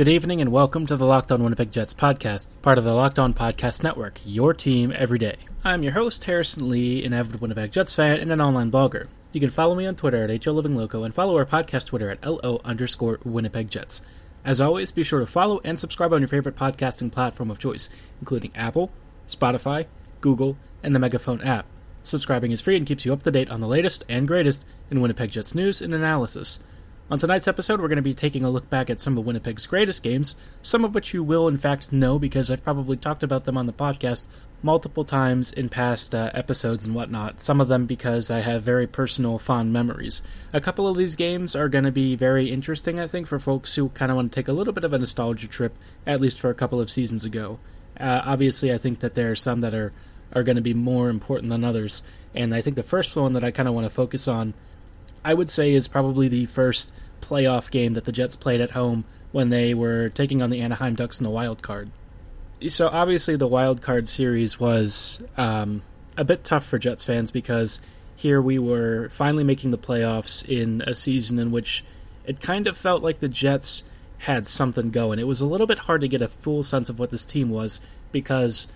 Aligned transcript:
Good 0.00 0.08
evening 0.08 0.40
and 0.40 0.50
welcome 0.50 0.86
to 0.86 0.96
the 0.96 1.04
Locked 1.04 1.30
On 1.30 1.42
Winnipeg 1.42 1.70
Jets 1.70 1.92
podcast, 1.92 2.46
part 2.62 2.78
of 2.78 2.84
the 2.84 2.94
Locked 2.94 3.18
On 3.18 3.34
Podcast 3.34 3.84
Network, 3.84 4.18
your 4.24 4.54
team 4.54 4.94
every 4.96 5.18
day. 5.18 5.36
I'm 5.62 5.82
your 5.82 5.92
host, 5.92 6.24
Harrison 6.24 6.70
Lee, 6.70 7.04
an 7.04 7.12
avid 7.12 7.42
Winnipeg 7.42 7.70
Jets 7.70 7.92
fan 7.92 8.18
and 8.18 8.32
an 8.32 8.40
online 8.40 8.72
blogger. 8.72 9.08
You 9.34 9.40
can 9.40 9.50
follow 9.50 9.74
me 9.74 9.84
on 9.84 9.96
Twitter 9.96 10.24
at 10.24 10.30
HLivingLoco 10.30 11.04
and 11.04 11.14
follow 11.14 11.36
our 11.36 11.44
podcast 11.44 11.88
Twitter 11.88 12.08
at 12.08 12.24
LO 12.24 12.62
underscore 12.64 13.20
Winnipeg 13.26 13.68
Jets. 13.68 14.00
As 14.42 14.58
always, 14.58 14.90
be 14.90 15.02
sure 15.02 15.20
to 15.20 15.26
follow 15.26 15.60
and 15.64 15.78
subscribe 15.78 16.14
on 16.14 16.22
your 16.22 16.28
favorite 16.28 16.56
podcasting 16.56 17.12
platform 17.12 17.50
of 17.50 17.58
choice, 17.58 17.90
including 18.20 18.52
Apple, 18.54 18.90
Spotify, 19.28 19.84
Google, 20.22 20.56
and 20.82 20.94
the 20.94 20.98
Megaphone 20.98 21.42
app. 21.42 21.66
Subscribing 22.04 22.52
is 22.52 22.62
free 22.62 22.78
and 22.78 22.86
keeps 22.86 23.04
you 23.04 23.12
up 23.12 23.22
to 23.24 23.30
date 23.30 23.50
on 23.50 23.60
the 23.60 23.68
latest 23.68 24.04
and 24.08 24.26
greatest 24.26 24.64
in 24.90 25.02
Winnipeg 25.02 25.30
Jets 25.30 25.54
news 25.54 25.82
and 25.82 25.92
analysis. 25.92 26.58
On 27.10 27.18
tonight's 27.18 27.48
episode, 27.48 27.80
we're 27.80 27.88
going 27.88 27.96
to 27.96 28.02
be 28.02 28.14
taking 28.14 28.44
a 28.44 28.50
look 28.50 28.70
back 28.70 28.88
at 28.88 29.00
some 29.00 29.18
of 29.18 29.24
Winnipeg's 29.24 29.66
greatest 29.66 30.00
games, 30.00 30.36
some 30.62 30.84
of 30.84 30.94
which 30.94 31.12
you 31.12 31.24
will, 31.24 31.48
in 31.48 31.58
fact, 31.58 31.92
know 31.92 32.20
because 32.20 32.52
I've 32.52 32.62
probably 32.62 32.96
talked 32.96 33.24
about 33.24 33.46
them 33.46 33.58
on 33.58 33.66
the 33.66 33.72
podcast 33.72 34.28
multiple 34.62 35.04
times 35.04 35.50
in 35.50 35.68
past 35.68 36.14
uh, 36.14 36.30
episodes 36.34 36.86
and 36.86 36.94
whatnot, 36.94 37.42
some 37.42 37.60
of 37.60 37.66
them 37.66 37.84
because 37.84 38.30
I 38.30 38.40
have 38.40 38.62
very 38.62 38.86
personal, 38.86 39.40
fond 39.40 39.72
memories. 39.72 40.22
A 40.52 40.60
couple 40.60 40.86
of 40.86 40.96
these 40.96 41.16
games 41.16 41.56
are 41.56 41.68
going 41.68 41.82
to 41.82 41.90
be 41.90 42.14
very 42.14 42.48
interesting, 42.48 43.00
I 43.00 43.08
think, 43.08 43.26
for 43.26 43.40
folks 43.40 43.74
who 43.74 43.88
kind 43.88 44.12
of 44.12 44.16
want 44.16 44.30
to 44.30 44.40
take 44.40 44.46
a 44.46 44.52
little 44.52 44.72
bit 44.72 44.84
of 44.84 44.92
a 44.92 44.98
nostalgia 44.98 45.48
trip, 45.48 45.76
at 46.06 46.20
least 46.20 46.38
for 46.38 46.48
a 46.48 46.54
couple 46.54 46.80
of 46.80 46.90
seasons 46.90 47.24
ago. 47.24 47.58
Uh, 47.98 48.20
obviously, 48.24 48.72
I 48.72 48.78
think 48.78 49.00
that 49.00 49.16
there 49.16 49.32
are 49.32 49.36
some 49.36 49.62
that 49.62 49.74
are 49.74 49.92
are 50.32 50.44
going 50.44 50.54
to 50.54 50.62
be 50.62 50.74
more 50.74 51.08
important 51.08 51.50
than 51.50 51.64
others. 51.64 52.04
And 52.36 52.54
I 52.54 52.60
think 52.60 52.76
the 52.76 52.84
first 52.84 53.16
one 53.16 53.32
that 53.32 53.42
I 53.42 53.50
kind 53.50 53.68
of 53.68 53.74
want 53.74 53.86
to 53.86 53.90
focus 53.90 54.28
on, 54.28 54.54
I 55.24 55.34
would 55.34 55.50
say, 55.50 55.72
is 55.72 55.88
probably 55.88 56.28
the 56.28 56.46
first 56.46 56.94
playoff 57.20 57.70
game 57.70 57.94
that 57.94 58.04
the 58.04 58.12
Jets 58.12 58.36
played 58.36 58.60
at 58.60 58.72
home 58.72 59.04
when 59.32 59.50
they 59.50 59.74
were 59.74 60.08
taking 60.08 60.42
on 60.42 60.50
the 60.50 60.60
Anaheim 60.60 60.94
Ducks 60.94 61.20
in 61.20 61.24
the 61.24 61.30
wild 61.30 61.62
card. 61.62 61.90
So 62.68 62.88
obviously, 62.88 63.36
the 63.36 63.46
wild 63.46 63.80
card 63.82 64.08
series 64.08 64.60
was 64.60 65.22
um, 65.36 65.82
a 66.16 66.24
bit 66.24 66.44
tough 66.44 66.64
for 66.64 66.78
Jets 66.78 67.04
fans 67.04 67.30
because 67.30 67.80
here 68.16 68.42
we 68.42 68.58
were 68.58 69.08
finally 69.10 69.44
making 69.44 69.70
the 69.70 69.78
playoffs 69.78 70.46
in 70.46 70.82
a 70.82 70.94
season 70.94 71.38
in 71.38 71.50
which 71.50 71.84
it 72.26 72.40
kind 72.40 72.66
of 72.66 72.76
felt 72.76 73.02
like 73.02 73.20
the 73.20 73.28
Jets 73.28 73.82
had 74.18 74.46
something 74.46 74.90
going. 74.90 75.18
It 75.18 75.26
was 75.26 75.40
a 75.40 75.46
little 75.46 75.66
bit 75.66 75.80
hard 75.80 76.02
to 76.02 76.08
get 76.08 76.20
a 76.20 76.28
full 76.28 76.62
sense 76.62 76.90
of 76.90 76.98
what 76.98 77.10
this 77.10 77.24
team 77.24 77.48
was 77.48 77.80
because 78.12 78.66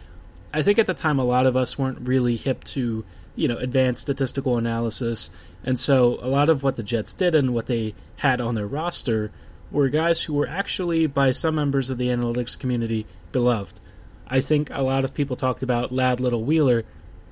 I 0.54 0.62
think 0.62 0.78
at 0.78 0.86
the 0.86 0.94
time 0.94 1.18
a 1.18 1.24
lot 1.24 1.44
of 1.44 1.56
us 1.56 1.78
weren't 1.78 2.08
really 2.08 2.36
hip 2.36 2.64
to 2.64 3.04
you 3.36 3.48
know 3.48 3.56
advanced 3.58 4.02
statistical 4.02 4.56
analysis, 4.56 5.30
and 5.64 5.78
so 5.78 6.18
a 6.22 6.28
lot 6.28 6.50
of 6.50 6.62
what 6.62 6.76
the 6.76 6.82
Jets 6.82 7.12
did 7.12 7.34
and 7.34 7.54
what 7.54 7.66
they 7.66 7.94
had 8.16 8.40
on 8.40 8.54
their 8.54 8.66
roster 8.66 9.30
were 9.70 9.88
guys 9.88 10.22
who 10.22 10.34
were 10.34 10.48
actually 10.48 11.06
by 11.06 11.32
some 11.32 11.54
members 11.54 11.90
of 11.90 11.98
the 11.98 12.08
analytics 12.08 12.58
community 12.58 13.06
beloved. 13.32 13.80
I 14.26 14.40
think 14.40 14.70
a 14.70 14.82
lot 14.82 15.04
of 15.04 15.14
people 15.14 15.36
talked 15.36 15.62
about 15.62 15.92
Ladd 15.92 16.20
Little 16.20 16.44
Wheeler 16.44 16.84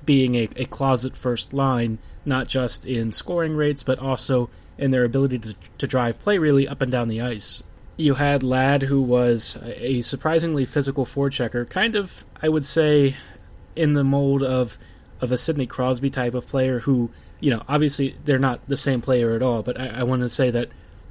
being 0.05 0.35
a, 0.35 0.49
a 0.57 0.65
closet 0.65 1.15
first 1.15 1.53
line, 1.53 1.97
not 2.25 2.47
just 2.47 2.85
in 2.85 3.11
scoring 3.11 3.55
rates, 3.55 3.83
but 3.83 3.99
also 3.99 4.49
in 4.77 4.91
their 4.91 5.05
ability 5.05 5.39
to, 5.39 5.55
to 5.77 5.87
drive 5.87 6.19
play 6.19 6.37
really 6.37 6.67
up 6.67 6.81
and 6.81 6.91
down 6.91 7.07
the 7.07 7.21
ice 7.21 7.63
you 7.97 8.15
had 8.15 8.43
Ladd, 8.43 8.83
who 8.83 9.01
was 9.01 9.57
a 9.63 10.01
surprisingly 10.01 10.65
physical 10.65 11.05
forechecker, 11.05 11.69
kind 11.69 11.95
of, 11.95 12.25
I 12.41 12.49
would 12.49 12.65
say, 12.65 13.15
in 13.75 13.93
the 13.93 14.03
mold 14.03 14.43
of 14.43 14.77
of 15.23 15.31
a 15.31 15.37
Sidney 15.37 15.65
Crosby 15.65 16.09
type 16.09 16.33
of 16.33 16.47
player. 16.47 16.79
Who, 16.79 17.09
you 17.39 17.49
know, 17.49 17.63
obviously 17.67 18.15
they're 18.25 18.37
not 18.37 18.59
the 18.67 18.77
same 18.77 19.01
player 19.01 19.35
at 19.35 19.41
all, 19.41 19.63
but 19.63 19.79
I, 19.79 19.87
I 19.87 20.03
want 20.03 20.21
to 20.21 20.29
say 20.29 20.51
that 20.51 20.69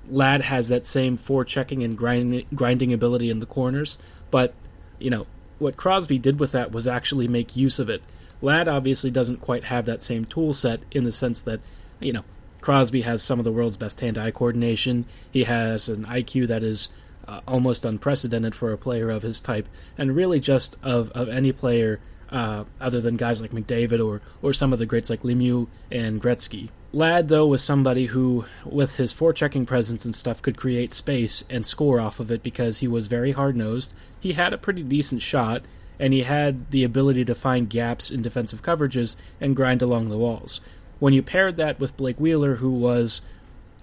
Ladd 0.09 0.43
has 0.43 0.69
that 0.69 0.87
same 0.87 1.17
forechecking 1.17 1.85
and 1.85 1.97
grinding 1.97 2.47
grinding 2.55 2.93
ability 2.93 3.31
in 3.31 3.41
the 3.41 3.47
corners. 3.47 3.99
But 4.31 4.55
you 4.99 5.11
know 5.11 5.27
what 5.59 5.77
Crosby 5.77 6.19
did 6.19 6.39
with 6.39 6.53
that 6.53 6.73
was 6.73 6.87
actually 6.87 7.29
make 7.29 7.57
use 7.57 7.79
of 7.79 7.89
it. 7.89 8.03
Ladd 8.41 8.69
obviously 8.69 9.11
doesn't 9.11 9.41
quite 9.41 9.65
have 9.65 9.87
that 9.87 10.03
same 10.03 10.25
tool 10.25 10.53
set 10.53 10.81
in 10.91 11.05
the 11.05 11.13
sense 11.13 11.41
that 11.43 11.61
you 12.01 12.13
know 12.13 12.25
Crosby 12.61 13.03
has 13.03 13.23
some 13.23 13.39
of 13.39 13.45
the 13.45 13.53
world's 13.53 13.77
best 13.77 14.01
hand 14.01 14.19
eye 14.19 14.31
coordination. 14.31 15.07
He 15.31 15.45
has 15.45 15.89
an 15.89 16.05
IQ 16.05 16.49
that 16.49 16.63
is 16.63 16.91
uh, 17.27 17.41
almost 17.47 17.85
unprecedented 17.85 18.55
for 18.55 18.73
a 18.73 18.79
player 18.79 19.11
of 19.11 19.23
his 19.23 19.41
type, 19.41 19.69
and 19.97 20.17
really 20.17 20.41
just 20.41 20.77
of, 20.83 21.11
of 21.13 21.29
any 21.29 21.53
player 21.53 22.01
uh, 22.33 22.65
other 22.81 23.01
than 23.01 23.17
guys 23.17 23.41
like 23.41 23.53
McDavid 23.53 24.05
or, 24.05 24.23
or 24.41 24.53
some 24.53 24.73
of 24.73 24.79
the 24.79 24.87
greats 24.87 25.11
like 25.11 25.23
Lemieux 25.23 25.69
and 25.91 26.21
Gretzky. 26.21 26.71
Ladd, 26.95 27.29
though, 27.29 27.47
was 27.47 27.63
somebody 27.63 28.07
who, 28.07 28.47
with 28.65 28.97
his 28.97 29.15
forechecking 29.15 29.67
presence 29.67 30.05
and 30.05 30.15
stuff, 30.15 30.43
could 30.43 30.57
create 30.57 30.93
space 30.93 31.45
and 31.49 31.65
score 31.65 32.01
off 32.01 32.21
of 32.21 32.31
it 32.31 32.43
because 32.43 32.79
he 32.79 32.89
was 32.89 33.07
very 33.07 33.33
hard 33.33 33.57
nosed. 33.57 33.95
He 34.19 34.33
had 34.33 34.53
a 34.53 34.59
pretty 34.59 34.83
decent 34.83 35.23
shot, 35.23 35.63
and 35.99 36.13
he 36.13 36.23
had 36.23 36.71
the 36.71 36.85
ability 36.85 37.25
to 37.27 37.35
find 37.35 37.71
gaps 37.71 38.11
in 38.11 38.23
defensive 38.23 38.63
coverages 38.63 39.17
and 39.41 39.57
grind 39.57 39.83
along 39.83 40.09
the 40.09 40.19
walls. 40.19 40.61
When 40.99 41.15
you 41.15 41.23
paired 41.23 41.57
that 41.57 41.81
with 41.81 41.97
Blake 41.97 42.21
Wheeler, 42.21 42.57
who 42.57 42.71
was 42.71 43.23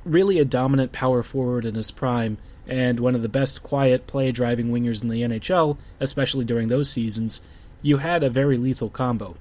really 0.05 0.39
a 0.39 0.45
dominant 0.45 0.91
power 0.91 1.21
forward 1.21 1.65
in 1.65 1.75
his 1.75 1.91
prime 1.91 2.37
and 2.67 2.99
one 2.99 3.15
of 3.15 3.23
the 3.23 3.29
best 3.29 3.63
quiet 3.63 4.07
play 4.07 4.31
driving 4.31 4.69
wingers 4.69 5.01
in 5.01 5.09
the 5.09 5.23
NHL, 5.23 5.77
especially 5.99 6.45
during 6.45 6.67
those 6.67 6.89
seasons, 6.89 7.41
you 7.81 7.97
had 7.97 8.23
a 8.23 8.29
very 8.29 8.57
lethal 8.57 8.89
combo. 8.89 9.35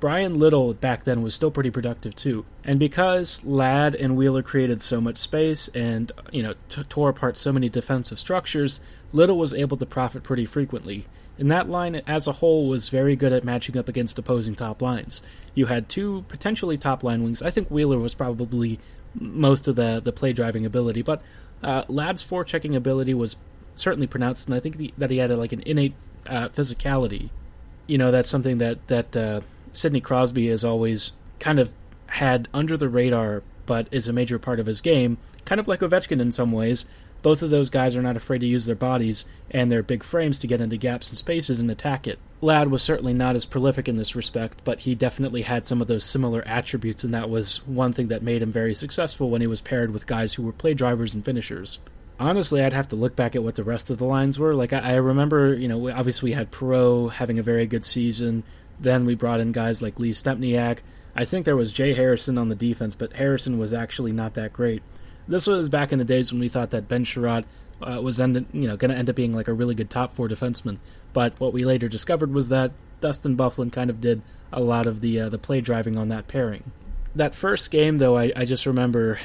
Brian 0.00 0.38
Little 0.38 0.72
back 0.72 1.04
then 1.04 1.22
was 1.22 1.34
still 1.34 1.50
pretty 1.50 1.70
productive 1.70 2.16
too. 2.16 2.46
And 2.64 2.78
because 2.78 3.44
Ladd 3.44 3.94
and 3.94 4.16
Wheeler 4.16 4.42
created 4.42 4.80
so 4.80 4.98
much 5.00 5.18
space 5.18 5.68
and, 5.74 6.10
you 6.32 6.42
know, 6.42 6.54
t- 6.70 6.82
tore 6.84 7.10
apart 7.10 7.36
so 7.36 7.52
many 7.52 7.68
defensive 7.68 8.18
structures, 8.18 8.80
Little 9.12 9.36
was 9.36 9.52
able 9.52 9.76
to 9.76 9.84
profit 9.84 10.22
pretty 10.22 10.46
frequently. 10.46 11.06
And 11.38 11.50
that 11.50 11.68
line 11.68 11.96
as 12.06 12.26
a 12.26 12.32
whole 12.32 12.66
was 12.66 12.88
very 12.88 13.14
good 13.14 13.32
at 13.32 13.44
matching 13.44 13.76
up 13.76 13.88
against 13.88 14.18
opposing 14.18 14.54
top 14.54 14.80
lines. 14.80 15.20
You 15.54 15.66
had 15.66 15.88
two 15.88 16.24
potentially 16.28 16.78
top 16.78 17.02
line 17.02 17.22
wings. 17.22 17.42
I 17.42 17.50
think 17.50 17.70
Wheeler 17.70 17.98
was 17.98 18.14
probably 18.14 18.78
most 19.14 19.68
of 19.68 19.76
the, 19.76 20.00
the 20.00 20.12
play 20.12 20.32
driving 20.32 20.64
ability, 20.64 21.02
but 21.02 21.22
uh, 21.62 21.84
Ladd's 21.88 22.24
forechecking 22.24 22.74
ability 22.74 23.12
was 23.12 23.36
certainly 23.74 24.06
pronounced, 24.06 24.46
and 24.46 24.54
I 24.54 24.60
think 24.60 24.76
the, 24.76 24.94
that 24.96 25.10
he 25.10 25.18
had 25.18 25.30
a, 25.30 25.36
like 25.36 25.52
an 25.52 25.62
innate 25.66 25.94
uh, 26.26 26.48
physicality. 26.48 27.30
You 27.90 27.98
know, 27.98 28.12
that's 28.12 28.30
something 28.30 28.58
that 28.58 28.86
that 28.86 29.16
uh, 29.16 29.40
Sidney 29.72 30.00
Crosby 30.00 30.46
has 30.46 30.64
always 30.64 31.12
kind 31.40 31.58
of 31.58 31.72
had 32.06 32.46
under 32.54 32.76
the 32.76 32.88
radar, 32.88 33.42
but 33.66 33.88
is 33.90 34.06
a 34.06 34.12
major 34.12 34.38
part 34.38 34.60
of 34.60 34.66
his 34.66 34.80
game. 34.80 35.18
Kind 35.44 35.60
of 35.60 35.66
like 35.66 35.80
Ovechkin 35.80 36.20
in 36.20 36.30
some 36.30 36.52
ways, 36.52 36.86
both 37.22 37.42
of 37.42 37.50
those 37.50 37.68
guys 37.68 37.96
are 37.96 38.02
not 38.02 38.16
afraid 38.16 38.42
to 38.42 38.46
use 38.46 38.66
their 38.66 38.76
bodies 38.76 39.24
and 39.50 39.72
their 39.72 39.82
big 39.82 40.04
frames 40.04 40.38
to 40.38 40.46
get 40.46 40.60
into 40.60 40.76
gaps 40.76 41.08
and 41.08 41.18
spaces 41.18 41.58
and 41.58 41.68
attack 41.68 42.06
it. 42.06 42.20
Ladd 42.40 42.70
was 42.70 42.82
certainly 42.82 43.12
not 43.12 43.34
as 43.34 43.44
prolific 43.44 43.88
in 43.88 43.96
this 43.96 44.14
respect, 44.14 44.60
but 44.64 44.80
he 44.80 44.94
definitely 44.94 45.42
had 45.42 45.66
some 45.66 45.82
of 45.82 45.88
those 45.88 46.04
similar 46.04 46.46
attributes, 46.46 47.02
and 47.02 47.12
that 47.12 47.28
was 47.28 47.66
one 47.66 47.92
thing 47.92 48.08
that 48.08 48.22
made 48.22 48.40
him 48.40 48.52
very 48.52 48.74
successful 48.74 49.30
when 49.30 49.40
he 49.40 49.46
was 49.46 49.60
paired 49.60 49.90
with 49.90 50.06
guys 50.06 50.34
who 50.34 50.44
were 50.44 50.52
play 50.52 50.74
drivers 50.74 51.12
and 51.12 51.24
finishers. 51.24 51.80
Honestly, 52.20 52.62
I'd 52.62 52.74
have 52.74 52.88
to 52.88 52.96
look 52.96 53.16
back 53.16 53.34
at 53.34 53.42
what 53.42 53.54
the 53.54 53.64
rest 53.64 53.88
of 53.88 53.96
the 53.96 54.04
lines 54.04 54.38
were. 54.38 54.54
Like, 54.54 54.74
I, 54.74 54.80
I 54.80 54.94
remember, 54.96 55.54
you 55.54 55.66
know, 55.66 55.90
obviously 55.90 56.30
we 56.30 56.34
had 56.34 56.52
Perreault 56.52 57.12
having 57.12 57.38
a 57.38 57.42
very 57.42 57.66
good 57.66 57.84
season. 57.84 58.44
Then 58.78 59.06
we 59.06 59.14
brought 59.14 59.40
in 59.40 59.52
guys 59.52 59.80
like 59.80 59.98
Lee 59.98 60.10
Stempniak. 60.10 60.80
I 61.16 61.24
think 61.24 61.46
there 61.46 61.56
was 61.56 61.72
Jay 61.72 61.94
Harrison 61.94 62.36
on 62.36 62.50
the 62.50 62.54
defense, 62.54 62.94
but 62.94 63.14
Harrison 63.14 63.58
was 63.58 63.72
actually 63.72 64.12
not 64.12 64.34
that 64.34 64.52
great. 64.52 64.82
This 65.26 65.46
was 65.46 65.70
back 65.70 65.92
in 65.92 65.98
the 65.98 66.04
days 66.04 66.30
when 66.30 66.40
we 66.40 66.50
thought 66.50 66.70
that 66.70 66.88
Ben 66.88 67.04
Chiarot 67.04 67.44
uh, 67.82 68.00
was 68.02 68.20
end, 68.20 68.46
you 68.52 68.68
know 68.68 68.76
going 68.76 68.90
to 68.90 68.96
end 68.96 69.08
up 69.08 69.16
being 69.16 69.32
like 69.32 69.48
a 69.48 69.52
really 69.52 69.74
good 69.74 69.90
top 69.90 70.14
four 70.14 70.28
defenseman. 70.28 70.78
But 71.12 71.38
what 71.40 71.52
we 71.52 71.64
later 71.64 71.88
discovered 71.88 72.32
was 72.32 72.48
that 72.50 72.72
Dustin 73.00 73.36
Byfuglien 73.36 73.72
kind 73.72 73.90
of 73.90 74.00
did 74.00 74.22
a 74.52 74.60
lot 74.60 74.86
of 74.86 75.00
the 75.00 75.20
uh, 75.20 75.28
the 75.28 75.38
play 75.38 75.60
driving 75.60 75.96
on 75.96 76.08
that 76.08 76.28
pairing. 76.28 76.72
That 77.16 77.34
first 77.34 77.70
game, 77.70 77.98
though, 77.98 78.16
I, 78.16 78.32
I 78.36 78.44
just 78.44 78.66
remember 78.66 79.18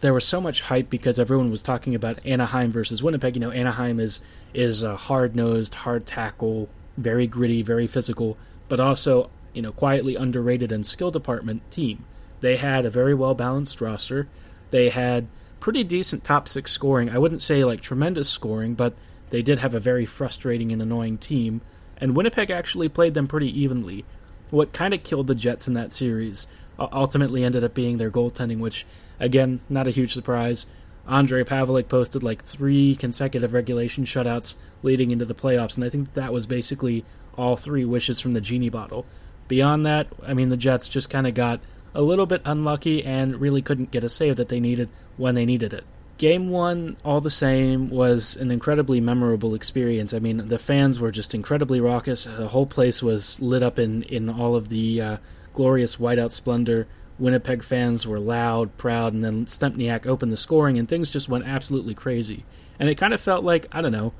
there 0.00 0.14
was 0.14 0.24
so 0.24 0.40
much 0.40 0.62
hype 0.62 0.88
because 0.88 1.18
everyone 1.18 1.50
was 1.50 1.62
talking 1.62 1.94
about 1.94 2.24
Anaheim 2.24 2.72
versus 2.72 3.02
Winnipeg. 3.02 3.36
You 3.36 3.40
know, 3.40 3.50
Anaheim 3.50 4.00
is 4.00 4.20
is 4.54 4.82
a 4.82 4.96
hard 4.96 5.36
nosed, 5.36 5.74
hard 5.74 6.06
tackle, 6.06 6.68
very 6.96 7.26
gritty, 7.26 7.62
very 7.62 7.86
physical, 7.86 8.38
but 8.68 8.80
also 8.80 9.30
you 9.52 9.60
know 9.60 9.72
quietly 9.72 10.16
underrated 10.16 10.72
and 10.72 10.86
skill 10.86 11.10
department 11.10 11.70
team. 11.70 12.04
They 12.40 12.56
had 12.56 12.86
a 12.86 12.90
very 12.90 13.14
well 13.14 13.34
balanced 13.34 13.80
roster. 13.80 14.26
They 14.70 14.88
had 14.88 15.28
pretty 15.60 15.84
decent 15.84 16.24
top 16.24 16.48
six 16.48 16.72
scoring. 16.72 17.10
I 17.10 17.18
wouldn't 17.18 17.42
say 17.42 17.64
like 17.64 17.82
tremendous 17.82 18.28
scoring, 18.28 18.74
but 18.74 18.94
they 19.30 19.42
did 19.42 19.58
have 19.58 19.74
a 19.74 19.80
very 19.80 20.06
frustrating 20.06 20.72
and 20.72 20.80
annoying 20.80 21.18
team. 21.18 21.60
And 21.98 22.16
Winnipeg 22.16 22.50
actually 22.50 22.88
played 22.88 23.14
them 23.14 23.28
pretty 23.28 23.60
evenly. 23.60 24.04
What 24.50 24.72
kind 24.72 24.92
of 24.92 25.04
killed 25.04 25.28
the 25.28 25.34
Jets 25.34 25.68
in 25.68 25.74
that 25.74 25.92
series 25.92 26.46
ultimately 26.92 27.44
ended 27.44 27.64
up 27.64 27.74
being 27.74 27.98
their 27.98 28.10
goaltending, 28.10 28.58
which, 28.58 28.86
again, 29.20 29.60
not 29.68 29.86
a 29.86 29.90
huge 29.90 30.12
surprise. 30.12 30.66
Ondrej 31.08 31.44
Pavelec 31.44 31.88
posted 31.88 32.22
like 32.22 32.44
three 32.44 32.94
consecutive 32.96 33.52
regulation 33.52 34.04
shutouts 34.04 34.54
leading 34.82 35.10
into 35.10 35.24
the 35.24 35.34
playoffs, 35.34 35.76
and 35.76 35.84
I 35.84 35.90
think 35.90 36.14
that 36.14 36.32
was 36.32 36.46
basically 36.46 37.04
all 37.36 37.56
three 37.56 37.84
wishes 37.84 38.20
from 38.20 38.34
the 38.34 38.40
genie 38.40 38.68
bottle. 38.68 39.04
Beyond 39.48 39.84
that, 39.86 40.06
I 40.24 40.34
mean, 40.34 40.48
the 40.48 40.56
Jets 40.56 40.88
just 40.88 41.10
kind 41.10 41.26
of 41.26 41.34
got 41.34 41.60
a 41.94 42.02
little 42.02 42.26
bit 42.26 42.42
unlucky 42.44 43.04
and 43.04 43.40
really 43.40 43.62
couldn't 43.62 43.90
get 43.90 44.04
a 44.04 44.08
save 44.08 44.36
that 44.36 44.48
they 44.48 44.60
needed 44.60 44.88
when 45.16 45.34
they 45.34 45.44
needed 45.44 45.72
it. 45.74 45.84
Game 46.18 46.50
one, 46.50 46.96
all 47.04 47.20
the 47.20 47.30
same, 47.30 47.90
was 47.90 48.36
an 48.36 48.50
incredibly 48.50 49.00
memorable 49.00 49.54
experience. 49.54 50.14
I 50.14 50.20
mean, 50.20 50.48
the 50.48 50.58
fans 50.58 51.00
were 51.00 51.10
just 51.10 51.34
incredibly 51.34 51.80
raucous. 51.80 52.24
The 52.24 52.48
whole 52.48 52.66
place 52.66 53.02
was 53.02 53.40
lit 53.40 53.62
up 53.62 53.78
in, 53.78 54.04
in 54.04 54.30
all 54.30 54.54
of 54.54 54.68
the 54.68 55.00
uh, 55.00 55.16
glorious 55.52 55.96
whiteout 55.96 56.32
splendor. 56.32 56.86
Winnipeg 57.18 57.62
fans 57.62 58.06
were 58.06 58.18
loud, 58.18 58.76
proud, 58.76 59.12
and 59.12 59.24
then 59.24 59.46
Stempniak 59.46 60.06
opened 60.06 60.32
the 60.32 60.36
scoring, 60.36 60.78
and 60.78 60.88
things 60.88 61.10
just 61.10 61.28
went 61.28 61.46
absolutely 61.46 61.94
crazy. 61.94 62.44
And 62.80 62.88
it 62.88 62.96
kind 62.96 63.14
of 63.14 63.20
felt 63.20 63.44
like, 63.44 63.68
I 63.70 63.80
don't 63.80 63.92
know, 63.92 64.12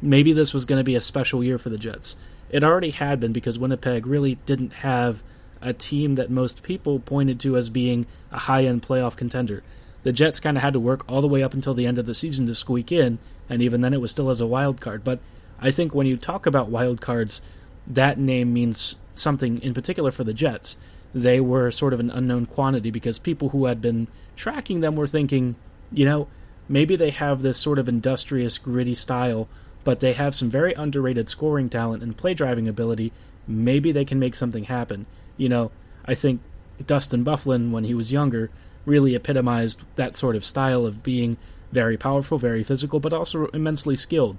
maybe 0.00 0.32
this 0.32 0.52
was 0.52 0.64
going 0.64 0.80
to 0.80 0.84
be 0.84 0.96
a 0.96 1.00
special 1.00 1.42
year 1.42 1.56
for 1.56 1.70
the 1.70 1.78
Jets. 1.78 2.16
It 2.50 2.64
already 2.64 2.90
had 2.90 3.20
been 3.20 3.32
because 3.32 3.58
Winnipeg 3.58 4.06
really 4.06 4.34
didn't 4.44 4.74
have 4.74 5.22
a 5.62 5.72
team 5.72 6.16
that 6.16 6.30
most 6.30 6.62
people 6.62 6.98
pointed 6.98 7.40
to 7.40 7.56
as 7.56 7.70
being 7.70 8.06
a 8.30 8.40
high 8.40 8.64
end 8.64 8.82
playoff 8.82 9.16
contender. 9.16 9.62
The 10.02 10.12
Jets 10.12 10.40
kind 10.40 10.56
of 10.56 10.62
had 10.62 10.72
to 10.72 10.80
work 10.80 11.04
all 11.08 11.20
the 11.20 11.28
way 11.28 11.42
up 11.42 11.54
until 11.54 11.74
the 11.74 11.86
end 11.86 11.98
of 11.98 12.06
the 12.06 12.14
season 12.14 12.46
to 12.48 12.54
squeak 12.54 12.90
in, 12.90 13.18
and 13.48 13.62
even 13.62 13.80
then 13.80 13.94
it 13.94 14.00
was 14.00 14.10
still 14.10 14.30
as 14.30 14.40
a 14.40 14.46
wild 14.46 14.80
card. 14.80 15.04
But 15.04 15.20
I 15.60 15.70
think 15.70 15.94
when 15.94 16.08
you 16.08 16.16
talk 16.16 16.44
about 16.44 16.68
wild 16.68 17.00
cards, 17.00 17.40
that 17.86 18.18
name 18.18 18.52
means 18.52 18.96
something 19.12 19.60
in 19.62 19.74
particular 19.74 20.10
for 20.10 20.24
the 20.24 20.34
Jets. 20.34 20.76
They 21.14 21.40
were 21.40 21.70
sort 21.70 21.92
of 21.92 22.00
an 22.00 22.10
unknown 22.10 22.46
quantity 22.46 22.90
because 22.90 23.18
people 23.18 23.50
who 23.50 23.66
had 23.66 23.82
been 23.82 24.08
tracking 24.36 24.80
them 24.80 24.96
were 24.96 25.06
thinking, 25.06 25.56
you 25.90 26.04
know, 26.04 26.28
maybe 26.68 26.96
they 26.96 27.10
have 27.10 27.42
this 27.42 27.58
sort 27.58 27.78
of 27.78 27.88
industrious, 27.88 28.56
gritty 28.58 28.94
style, 28.94 29.48
but 29.84 30.00
they 30.00 30.14
have 30.14 30.34
some 30.34 30.48
very 30.48 30.72
underrated 30.74 31.28
scoring 31.28 31.68
talent 31.68 32.02
and 32.02 32.16
play 32.16 32.34
driving 32.34 32.68
ability. 32.68 33.12
Maybe 33.46 33.92
they 33.92 34.04
can 34.04 34.18
make 34.18 34.34
something 34.34 34.64
happen. 34.64 35.06
You 35.36 35.48
know, 35.48 35.70
I 36.04 36.14
think 36.14 36.40
Dustin 36.86 37.24
Byfuglien, 37.24 37.70
when 37.72 37.84
he 37.84 37.94
was 37.94 38.12
younger, 38.12 38.50
really 38.86 39.14
epitomized 39.14 39.82
that 39.96 40.14
sort 40.14 40.36
of 40.36 40.44
style 40.44 40.86
of 40.86 41.02
being 41.02 41.36
very 41.72 41.96
powerful, 41.96 42.38
very 42.38 42.62
physical, 42.62 43.00
but 43.00 43.12
also 43.12 43.46
immensely 43.48 43.96
skilled. 43.96 44.38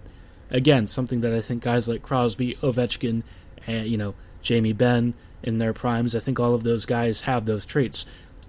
Again, 0.49 0.87
something 0.87 1.21
that 1.21 1.33
I 1.33 1.41
think 1.41 1.63
guys 1.63 1.87
like 1.87 2.03
Crosby, 2.03 2.55
Ovechkin, 2.61 3.23
you 3.67 3.97
know 3.97 4.13
Jamie 4.41 4.73
Benn 4.73 5.13
in 5.41 5.57
their 5.57 5.73
primes, 5.73 6.15
I 6.15 6.19
think 6.19 6.39
all 6.39 6.53
of 6.53 6.63
those 6.63 6.85
guys 6.85 7.21
have 7.21 7.45
those 7.45 7.65
traits, 7.65 8.05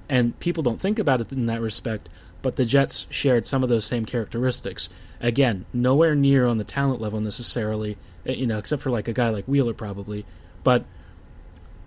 and 0.08 0.38
people 0.38 0.62
don't 0.62 0.81
think 0.81 0.99
about 0.99 1.20
it 1.20 1.32
in 1.32 1.46
that 1.46 1.61
respect. 1.61 2.08
But 2.43 2.56
the 2.56 2.67
Jets 2.67 3.06
shared 3.08 3.46
some 3.46 3.62
of 3.62 3.70
those 3.70 3.87
same 3.87 4.05
characteristics. 4.05 4.91
Again, 5.19 5.64
nowhere 5.73 6.14
near 6.14 6.46
on 6.46 6.58
the 6.58 6.64
talent 6.64 7.00
level 7.00 7.20
necessarily, 7.20 7.97
eh, 8.26 8.32
you 8.32 8.47
know, 8.47 8.58
except 8.58 8.82
for 8.82 8.90
like 8.90 9.08
a 9.08 9.14
guy 9.14 9.31
like 9.31 9.47
Wheeler 9.47 9.73
probably. 9.73 10.26
But 10.62 10.85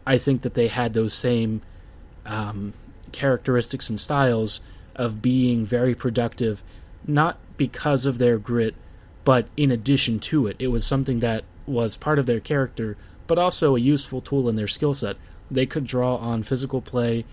I 0.07 0.17
think 0.17 0.41
that 0.41 0.55
they 0.55 0.67
had 0.67 0.93
those 0.93 1.13
same 1.13 1.61
um, 2.25 2.73
characteristics 3.11 3.89
and 3.89 3.99
styles 3.99 4.61
of 4.95 5.21
being 5.21 5.65
very 5.65 5.93
productive, 5.93 6.63
not 7.05 7.37
because 7.57 8.05
of 8.05 8.17
their 8.17 8.37
grit, 8.37 8.73
but 9.27 9.45
in 9.57 9.71
addition 9.71 10.19
to 10.19 10.47
it. 10.47 10.55
It 10.57 10.67
was 10.67 10.87
something 10.87 11.19
that 11.19 11.43
was 11.65 11.97
part 11.97 12.17
of 12.17 12.27
their 12.27 12.39
character, 12.39 12.95
but 13.27 13.37
also 13.37 13.75
a 13.75 13.79
useful 13.79 14.21
tool 14.21 14.47
in 14.47 14.55
their 14.55 14.69
skill 14.69 14.93
set. 14.93 15.17
They 15.51 15.65
could 15.65 15.83
draw 15.83 16.15
on 16.15 16.43
physical 16.43 16.79
play 16.79 17.25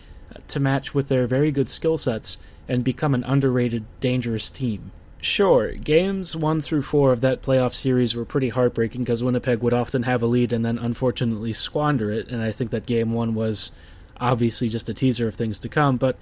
to 0.48 0.58
match 0.58 0.92
with 0.92 1.06
their 1.06 1.28
very 1.28 1.52
good 1.52 1.68
skill 1.68 1.96
sets 1.96 2.38
and 2.66 2.82
become 2.82 3.14
an 3.14 3.22
underrated, 3.22 3.84
dangerous 4.00 4.50
team. 4.50 4.90
Sure, 5.20 5.70
games 5.70 6.34
1 6.34 6.62
through 6.62 6.82
4 6.82 7.12
of 7.12 7.20
that 7.20 7.42
playoff 7.42 7.74
series 7.74 8.16
were 8.16 8.24
pretty 8.24 8.48
heartbreaking 8.48 9.04
because 9.04 9.22
Winnipeg 9.22 9.60
would 9.60 9.72
often 9.72 10.02
have 10.02 10.20
a 10.20 10.26
lead 10.26 10.52
and 10.52 10.64
then 10.64 10.78
unfortunately 10.78 11.52
squander 11.52 12.10
it, 12.10 12.26
and 12.26 12.42
I 12.42 12.50
think 12.50 12.72
that 12.72 12.86
game 12.86 13.12
1 13.12 13.36
was 13.36 13.70
obviously 14.16 14.68
just 14.68 14.88
a 14.88 14.94
teaser 14.94 15.28
of 15.28 15.36
things 15.36 15.60
to 15.60 15.68
come. 15.68 15.96
But 15.98 16.18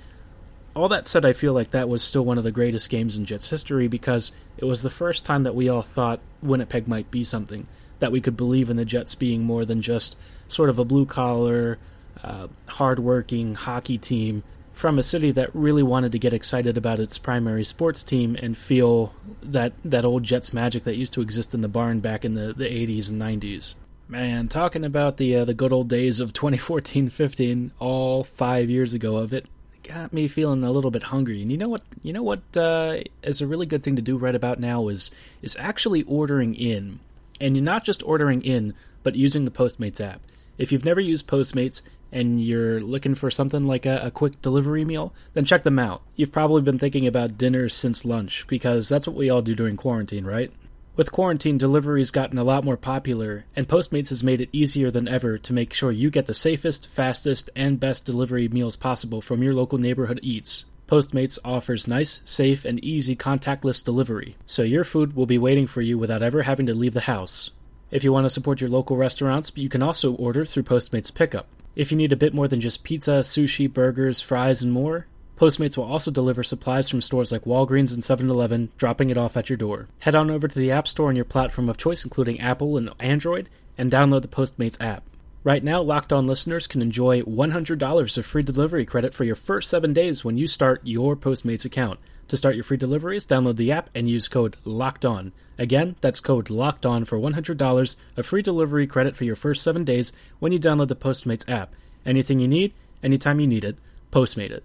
all 0.75 0.89
that 0.89 1.07
said, 1.07 1.27
I 1.27 1.33
feel 1.33 1.53
like 1.53 1.71
that 1.71 1.89
was 1.89 2.03
still 2.03 2.25
one 2.25 2.39
of 2.39 2.45
the 2.45 2.53
greatest 2.53 2.89
games 2.89 3.17
in 3.17 3.27
Jets 3.27 3.51
history 3.51 3.89
because 3.89 4.33
it 4.57 4.65
was 4.65 4.83
the 4.83 4.91
first 4.91 5.25
time 5.25 5.43
that 5.43 5.55
we 5.55 5.69
all 5.69 5.83
thought 5.83 6.21
Winnipeg 6.43 6.89
might 6.89 7.11
be 7.11 7.25
something, 7.25 7.67
that 7.99 8.13
we 8.13 8.21
could 8.21 8.37
believe 8.37 8.71
in 8.71 8.77
the 8.77 8.85
Jets 8.85 9.15
being 9.15 9.45
more 9.45 9.65
than 9.65 9.83
just 9.83 10.17
sort 10.49 10.71
of 10.71 10.79
a 10.79 10.85
blue 10.85 11.07
collar, 11.07 11.79
uh, 12.23 12.49
hardworking 12.69 13.55
hockey 13.55 13.99
team 13.99 14.43
from 14.73 14.99
a 14.99 15.03
city 15.03 15.31
that 15.31 15.55
really 15.55 15.83
wanted 15.83 16.13
to 16.13 16.19
get 16.19 16.33
excited 16.33 16.77
about 16.77 16.99
its 16.99 17.19
primary 17.19 17.65
sports 17.65 18.03
team 18.03 18.37
and 18.37 18.57
feel 18.57 19.13
that 19.43 19.73
that 19.85 20.05
old 20.05 20.23
Jets 20.23 20.53
magic 20.53 20.85
that 20.85 20.97
used 20.97 21.13
to 21.13 21.21
exist 21.21 21.55
in 21.55 21.61
the 21.61 21.69
barn 21.69 22.01
back 22.01 22.25
in 22.25 22.35
the, 22.35 22.55
the 22.55 22.65
80s 22.65 23.11
and 23.11 23.21
90s. 23.21 23.75
Man, 24.09 24.49
talking 24.49 24.85
about 24.85 25.17
the 25.17 25.37
uh, 25.37 25.45
the 25.45 25.55
good 25.55 25.73
old 25.73 25.89
days 25.89 26.21
of 26.21 26.33
2014-15, 26.33 27.71
all 27.79 28.25
five 28.25 28.71
years 28.71 28.95
ago 28.95 29.17
of 29.17 29.33
it, 29.33 29.49
got 29.83 30.13
me 30.13 30.29
feeling 30.29 30.65
a 30.65 30.71
little 30.71 30.91
bit 30.91 31.05
hungry. 31.05 31.43
And 31.43 31.51
you 31.51 31.59
know 31.59 31.69
what? 31.69 31.83
You 32.03 32.13
know 32.13 32.23
what 32.23 32.43
uh, 32.57 32.99
is 33.23 33.41
a 33.41 33.47
really 33.47 33.67
good 33.67 33.83
thing 33.83 33.97
to 33.97 34.03
do 34.03 34.17
right 34.17 34.35
about 34.35 34.61
now 34.61 34.89
is 34.89 35.11
is 35.43 35.57
actually 35.59 36.03
ordering 36.05 36.55
in, 36.55 37.01
and 37.41 37.57
you're 37.57 37.65
not 37.65 37.85
just 37.85 38.03
ordering 38.03 38.43
in, 38.43 38.75
but 39.03 39.17
using 39.17 39.45
the 39.45 39.51
Postmates 39.51 40.01
app. 40.01 40.21
If 40.59 40.73
you've 40.73 40.85
never 40.85 41.01
used 41.01 41.27
Postmates 41.27 41.83
and 42.13 42.43
you're 42.43 42.81
looking 42.81 43.15
for 43.15 43.31
something 43.31 43.67
like 43.67 43.87
a, 43.87 44.01
a, 44.05 44.11
quick 44.11 44.41
delivery 44.43 44.85
meal, 44.85 45.15
then 45.33 45.47
check 45.47 45.63
them 45.63 45.79
out. 45.79 46.03
You've 46.15 46.31
probably 46.31 46.61
been 46.61 46.79
thinking 46.79 47.07
about 47.07 47.39
dinner 47.39 47.71
since 47.71 48.05
lunch 48.05 48.47
because 48.49 48.87
that's 48.89 49.07
what 49.07 49.17
we 49.17 49.31
all 49.31 49.41
do 49.41 49.55
during 49.55 49.79
quarantine, 49.79 50.27
right? 50.27 50.53
With 50.95 51.11
quarantine, 51.11 51.57
delivery's 51.57 52.11
gotten 52.11 52.37
a 52.37 52.45
lot 52.45 52.65
more 52.65 52.77
popular, 52.77 53.47
and 53.57 53.67
Postmates 53.67 54.11
has 54.11 54.23
made 54.23 54.43
it 54.43 54.51
easier 54.53 54.91
than 54.91 55.09
ever 55.09 55.39
to 55.39 55.53
make 55.55 55.73
sure 55.73 55.91
you 55.91 56.11
get 56.11 56.27
the 56.27 56.35
safest, 56.35 56.87
fastest, 56.87 57.49
and 57.57 57.81
best 57.81 58.05
delivery 58.05 58.47
meals 58.47 58.77
possible 58.77 59.23
from 59.23 59.43
your 59.43 59.55
local 59.55 59.79
neighborhood 59.79 60.21
eats. 60.23 60.67
Postmates 60.87 61.39
offers 61.47 61.89
nice, 61.89 62.21
safe, 62.27 62.67
and 62.67 62.79
easy 62.85 63.17
contactless 63.17 63.83
delivery, 63.83 64.37
so 64.45 64.63
your 64.63 64.85
food 64.85 65.17
will 65.17 65.25
be 65.25 65.39
waiting 65.39 65.67
for 65.67 65.81
you 65.81 65.97
without 65.97 66.23
ever 66.23 66.43
having 66.43 66.67
to 66.67 66.75
leave 66.75 66.93
the 66.93 67.01
house. 67.01 67.53
If 67.91 68.05
you 68.05 68.13
want 68.13 68.27
to 68.27 68.31
support 68.31 68.61
your 68.61 68.69
local 68.69 68.99
restaurants, 68.99 69.51
you 69.55 69.71
can 69.71 69.83
also 69.83 70.15
order 70.17 70.45
through 70.45 70.65
Postmates 70.65 71.15
Pickup. 71.15 71.47
If 71.75 71.91
you 71.91 71.97
need 71.97 72.13
a 72.13 72.17
bit 72.17 72.35
more 72.35 72.49
than 72.49 72.61
just 72.61 72.85
pizza, 72.85 73.21
sushi, 73.23 73.73
burgers, 73.73 74.21
fries, 74.21 74.63
and 74.63 74.71
more, 74.71 75.07
Postmates 75.43 75.77
will 75.77 75.91
also 75.91 76.13
deliver 76.13 76.45
supplies 76.45 76.89
from 76.89 77.03
stores 77.03 77.33
like 77.33 77.43
Walgreens 77.43 77.93
and 77.93 78.05
7 78.05 78.31
Eleven, 78.31 78.71
dropping 78.79 79.11
it 79.11 79.19
off 79.19 79.37
at 79.37 79.51
your 79.51 79.57
door. 79.57 79.89
Head 79.99 80.15
on 80.15 80.31
over 80.31 80.47
to 80.47 80.57
the 80.57 80.71
App 80.71 80.87
Store 80.87 81.09
on 81.09 81.17
your 81.17 81.25
platform 81.25 81.69
of 81.69 81.77
choice, 81.77 82.05
including 82.05 82.39
Apple 82.39 82.77
and 82.77 82.91
Android, 83.01 83.49
and 83.77 83.91
download 83.91 84.23
the 84.23 84.29
Postmates 84.29 84.81
app. 84.81 85.03
Right 85.43 85.65
now, 85.65 85.83
Locked 85.83 86.13
On 86.13 86.29
listeners 86.29 86.69
can 86.69 86.81
enjoy 86.81 87.23
$100 87.23 88.19
of 88.19 88.25
free 88.25 88.45
delivery 88.45 88.85
credit 88.87 89.15
for 89.15 89.25
your 89.25 89.35
first 89.35 89.69
seven 89.69 89.93
days 89.93 90.25
when 90.25 90.39
you 90.39 90.47
start 90.47 90.81
your 90.85 91.17
Postmates 91.17 91.65
account. 91.65 91.99
To 92.29 92.37
start 92.37 92.55
your 92.55 92.63
free 92.63 92.77
deliveries, 92.77 93.27
download 93.27 93.57
the 93.57 93.73
app 93.73 93.91
and 93.97 94.09
use 94.09 94.29
code 94.29 94.57
LOCKED 94.65 95.05
ON. 95.05 95.33
Again, 95.59 95.97
that's 96.01 96.21
code 96.21 96.51
LOCKED 96.51 96.87
ON 96.87 97.05
for 97.05 97.19
$100 97.19 97.97
of 98.17 98.27
free 98.27 98.43
delivery 98.43 98.87
credit 98.87 99.17
for 99.17 99.25
your 99.25 99.35
first 99.35 99.65
seven 99.65 99.83
days 99.83 100.13
when 100.39 100.53
you 100.53 100.61
download 100.61 100.87
the 100.87 100.95
Postmates 100.95 101.51
app. 101.51 101.75
Anything 102.07 102.39
you 102.39 102.47
need, 102.47 102.75
anytime 103.03 103.41
you 103.41 103.49
need 103.49 103.65
it, 103.65 103.77
Postmate 104.13 104.53
it. 104.53 104.63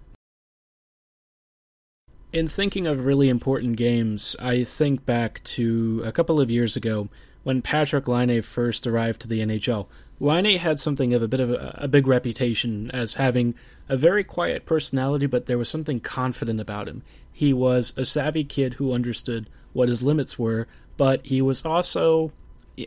In 2.30 2.46
thinking 2.46 2.86
of 2.86 3.06
really 3.06 3.30
important 3.30 3.76
games, 3.76 4.36
I 4.38 4.62
think 4.62 5.06
back 5.06 5.42
to 5.44 6.02
a 6.04 6.12
couple 6.12 6.42
of 6.42 6.50
years 6.50 6.76
ago 6.76 7.08
when 7.42 7.62
Patrik 7.62 8.06
Laine 8.06 8.42
first 8.42 8.86
arrived 8.86 9.22
to 9.22 9.28
the 9.28 9.40
NHL. 9.40 9.86
Laine 10.20 10.58
had 10.58 10.78
something 10.78 11.14
of 11.14 11.22
a 11.22 11.28
bit 11.28 11.40
of 11.40 11.50
a, 11.50 11.78
a, 11.78 11.88
big 11.88 12.06
reputation 12.06 12.90
as 12.90 13.14
having 13.14 13.54
a 13.88 13.96
very 13.96 14.24
quiet 14.24 14.66
personality, 14.66 15.24
but 15.24 15.46
there 15.46 15.56
was 15.56 15.70
something 15.70 16.00
confident 16.00 16.60
about 16.60 16.86
him. 16.86 17.02
He 17.32 17.54
was 17.54 17.94
a 17.96 18.04
savvy 18.04 18.44
kid 18.44 18.74
who 18.74 18.92
understood 18.92 19.48
what 19.72 19.88
his 19.88 20.02
limits 20.02 20.38
were, 20.38 20.68
but 20.98 21.24
he 21.24 21.40
was 21.40 21.64
also, 21.64 22.32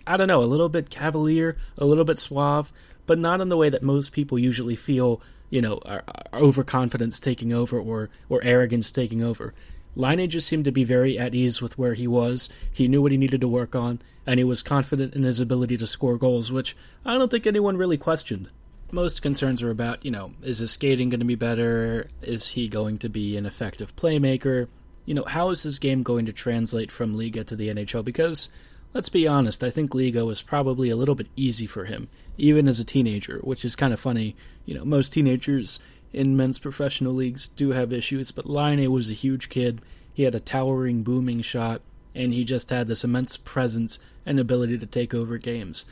I 0.05 0.17
don't 0.17 0.27
know, 0.27 0.43
a 0.43 0.45
little 0.45 0.69
bit 0.69 0.91
cavalier, 0.91 1.57
a 1.79 1.85
little 1.85 2.05
bit 2.05 2.19
suave, 2.19 2.71
but 3.07 3.17
not 3.17 3.41
in 3.41 3.49
the 3.49 3.57
way 3.57 3.69
that 3.69 3.81
most 3.81 4.11
people 4.11 4.37
usually 4.37 4.75
feel 4.75 5.19
you 5.51 5.61
know, 5.61 5.79
our, 5.85 6.01
our 6.33 6.39
overconfidence 6.39 7.19
taking 7.19 7.53
over 7.53 7.79
or 7.79 8.09
or 8.29 8.43
arrogance 8.43 8.89
taking 8.89 9.21
over. 9.21 9.53
Laine 9.95 10.29
just 10.29 10.47
seemed 10.47 10.65
to 10.65 10.71
be 10.71 10.85
very 10.85 11.19
at 11.19 11.35
ease 11.35 11.61
with 11.61 11.77
where 11.77 11.93
he 11.93 12.07
was. 12.07 12.49
He 12.71 12.87
knew 12.87 13.01
what 13.01 13.11
he 13.11 13.17
needed 13.17 13.41
to 13.41 13.47
work 13.47 13.75
on, 13.75 13.99
and 14.25 14.39
he 14.39 14.43
was 14.43 14.63
confident 14.63 15.13
in 15.13 15.23
his 15.23 15.39
ability 15.39 15.77
to 15.77 15.85
score 15.85 16.17
goals, 16.17 16.51
which 16.51 16.75
I 17.05 17.17
don't 17.17 17.29
think 17.29 17.45
anyone 17.45 17.77
really 17.77 17.97
questioned. 17.97 18.49
Most 18.93 19.21
concerns 19.21 19.61
are 19.61 19.69
about, 19.69 20.03
you 20.03 20.11
know, 20.11 20.33
is 20.41 20.59
his 20.59 20.71
skating 20.71 21.09
going 21.09 21.19
to 21.19 21.25
be 21.25 21.35
better? 21.35 22.09
Is 22.21 22.49
he 22.49 22.67
going 22.67 22.97
to 22.99 23.09
be 23.09 23.37
an 23.37 23.45
effective 23.45 23.95
playmaker? 23.95 24.67
You 25.05 25.13
know, 25.13 25.23
how 25.23 25.49
is 25.49 25.63
his 25.63 25.79
game 25.79 26.03
going 26.03 26.25
to 26.25 26.33
translate 26.33 26.91
from 26.91 27.17
Liiga 27.17 27.45
to 27.47 27.55
the 27.55 27.69
NHL? 27.69 28.03
Because 28.03 28.49
Let's 28.93 29.09
be 29.09 29.27
honest, 29.27 29.63
I 29.63 29.69
think 29.69 29.91
Liiga 29.91 30.25
was 30.25 30.41
probably 30.41 30.89
a 30.89 30.97
little 30.97 31.15
bit 31.15 31.27
easy 31.35 31.65
for 31.65 31.85
him, 31.85 32.09
even 32.37 32.67
as 32.67 32.79
a 32.79 32.85
teenager, 32.85 33.39
which 33.39 33.63
is 33.63 33.75
kind 33.75 33.93
of 33.93 33.99
funny. 33.99 34.35
You 34.65 34.75
know, 34.75 34.83
most 34.83 35.13
teenagers 35.13 35.79
in 36.11 36.35
men's 36.35 36.59
professional 36.59 37.13
leagues 37.13 37.47
do 37.47 37.71
have 37.71 37.93
issues, 37.93 38.31
but 38.31 38.49
Laine 38.49 38.91
was 38.91 39.09
a 39.09 39.13
huge 39.13 39.49
kid. 39.49 39.81
He 40.13 40.23
had 40.23 40.35
a 40.35 40.41
towering, 40.41 41.03
booming 41.03 41.41
shot, 41.41 41.81
and 42.13 42.33
he 42.33 42.43
just 42.43 42.69
had 42.69 42.87
this 42.87 43.05
immense 43.05 43.37
presence 43.37 43.99
and 44.25 44.39
ability 44.39 44.77
to 44.77 44.85
take 44.85 45.13
over 45.13 45.37
games. 45.37 45.85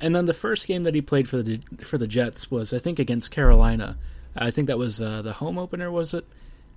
And 0.00 0.14
then 0.14 0.26
the 0.26 0.34
first 0.34 0.66
game 0.66 0.82
that 0.82 0.94
he 0.94 1.00
played 1.00 1.28
for 1.28 1.42
the 1.42 1.60
for 1.78 1.96
the 1.96 2.06
Jets 2.06 2.50
was, 2.50 2.74
I 2.74 2.78
think, 2.78 2.98
against 2.98 3.30
Carolina. 3.30 3.96
I 4.36 4.50
think 4.50 4.66
that 4.66 4.78
was 4.78 5.00
uh, 5.00 5.22
the 5.22 5.34
home 5.34 5.58
opener, 5.58 5.90
was 5.90 6.12
it? 6.12 6.26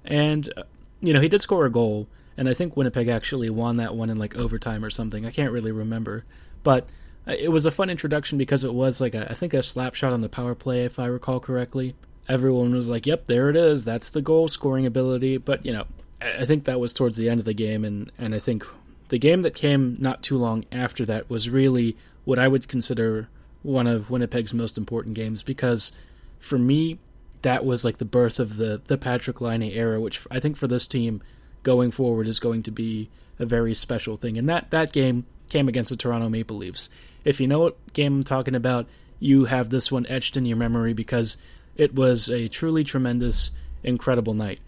And 0.06 0.52
uh, 0.56 0.64
you 1.02 1.14
know, 1.14 1.20
he 1.20 1.28
did 1.28 1.42
score 1.42 1.66
a 1.66 1.72
goal, 1.72 2.08
and 2.38 2.48
I 2.48 2.54
think 2.54 2.78
Winnipeg 2.78 3.08
actually 3.08 3.50
won 3.50 3.78
that 3.78 3.96
one 3.96 4.10
in 4.10 4.18
like 4.18 4.36
overtime 4.36 4.86
or 4.86 4.90
something. 4.90 5.26
I 5.26 5.32
can't 5.32 5.52
really 5.52 5.72
remember, 5.72 6.24
but 6.64 6.88
uh, 7.28 7.36
it 7.38 7.50
was 7.50 7.66
a 7.66 7.72
fun 7.72 7.90
introduction 7.90 8.38
because 8.38 8.64
it 8.64 8.74
was 8.74 9.02
like 9.02 9.16
a, 9.16 9.30
I 9.30 9.34
think 9.34 9.54
a 9.54 9.64
slap 9.64 9.96
shot 9.96 10.14
on 10.14 10.22
the 10.22 10.30
power 10.30 10.56
play, 10.56 10.86
if 10.86 11.00
I 11.00 11.08
recall 11.08 11.40
correctly. 11.40 11.96
Everyone 12.30 12.74
was 12.76 12.90
like, 12.90 13.08
"Yep, 13.08 13.26
there 13.26 13.50
it 13.50 13.56
is. 13.56 13.86
That's 13.86 14.10
the 14.10 14.22
goal 14.22 14.48
scoring 14.48 14.86
ability." 14.86 15.38
But 15.38 15.66
you 15.66 15.74
know, 15.74 15.86
I 16.22 16.46
think 16.46 16.66
that 16.66 16.80
was 16.80 16.94
towards 16.94 17.18
the 17.18 17.30
end 17.30 17.40
of 17.40 17.46
the 17.46 17.54
game, 17.54 17.84
and 17.84 18.12
and 18.18 18.36
I 18.36 18.40
think 18.40 18.66
the 19.10 19.18
game 19.18 19.42
that 19.42 19.56
came 19.56 19.96
not 20.00 20.22
too 20.22 20.38
long 20.38 20.66
after 20.72 21.06
that 21.06 21.30
was 21.30 21.50
really 21.50 21.96
what 22.26 22.38
I 22.38 22.48
would 22.48 22.68
consider 22.68 23.30
one 23.64 23.88
of 23.88 24.10
Winnipeg's 24.10 24.54
most 24.54 24.78
important 24.78 25.16
games 25.16 25.44
because 25.44 25.92
for 26.40 26.58
me 26.58 27.00
that 27.42 27.66
was 27.66 27.86
like 27.86 27.98
the 27.98 28.06
birth 28.06 28.40
of 28.40 28.58
the 28.58 28.82
the 28.88 28.98
Patrik 28.98 29.42
Laine 29.42 29.64
era, 29.64 30.00
which 30.00 30.26
I 30.30 30.40
think 30.40 30.58
for 30.58 30.68
this 30.68 30.88
team 30.88 31.22
going 31.64 31.92
forward 31.92 32.28
is 32.28 32.40
going 32.40 32.64
to 32.64 32.72
be 32.72 33.10
a 33.40 33.46
very 33.46 33.76
special 33.76 34.16
thing. 34.16 34.38
And 34.38 34.50
that 34.50 34.72
that 34.72 34.92
game 34.92 35.26
came 35.50 35.68
against 35.68 35.90
the 35.90 35.98
Toronto 35.98 36.30
Maple 36.30 36.58
Leafs. 36.58 36.90
If 37.24 37.40
you 37.40 37.48
know 37.48 37.60
what 37.60 37.94
game 37.94 38.18
I'm 38.18 38.24
talking 38.24 38.56
about, 38.56 38.88
you 39.20 39.46
have 39.46 39.70
this 39.70 39.92
one 39.92 40.06
etched 40.08 40.38
in 40.38 40.46
your 40.46 40.58
memory 40.58 40.94
because 40.94 41.38
it 41.76 41.94
was 41.94 42.30
a 42.30 42.48
truly 42.48 42.84
tremendous, 42.84 43.52
incredible 43.84 44.34
night. 44.34 44.60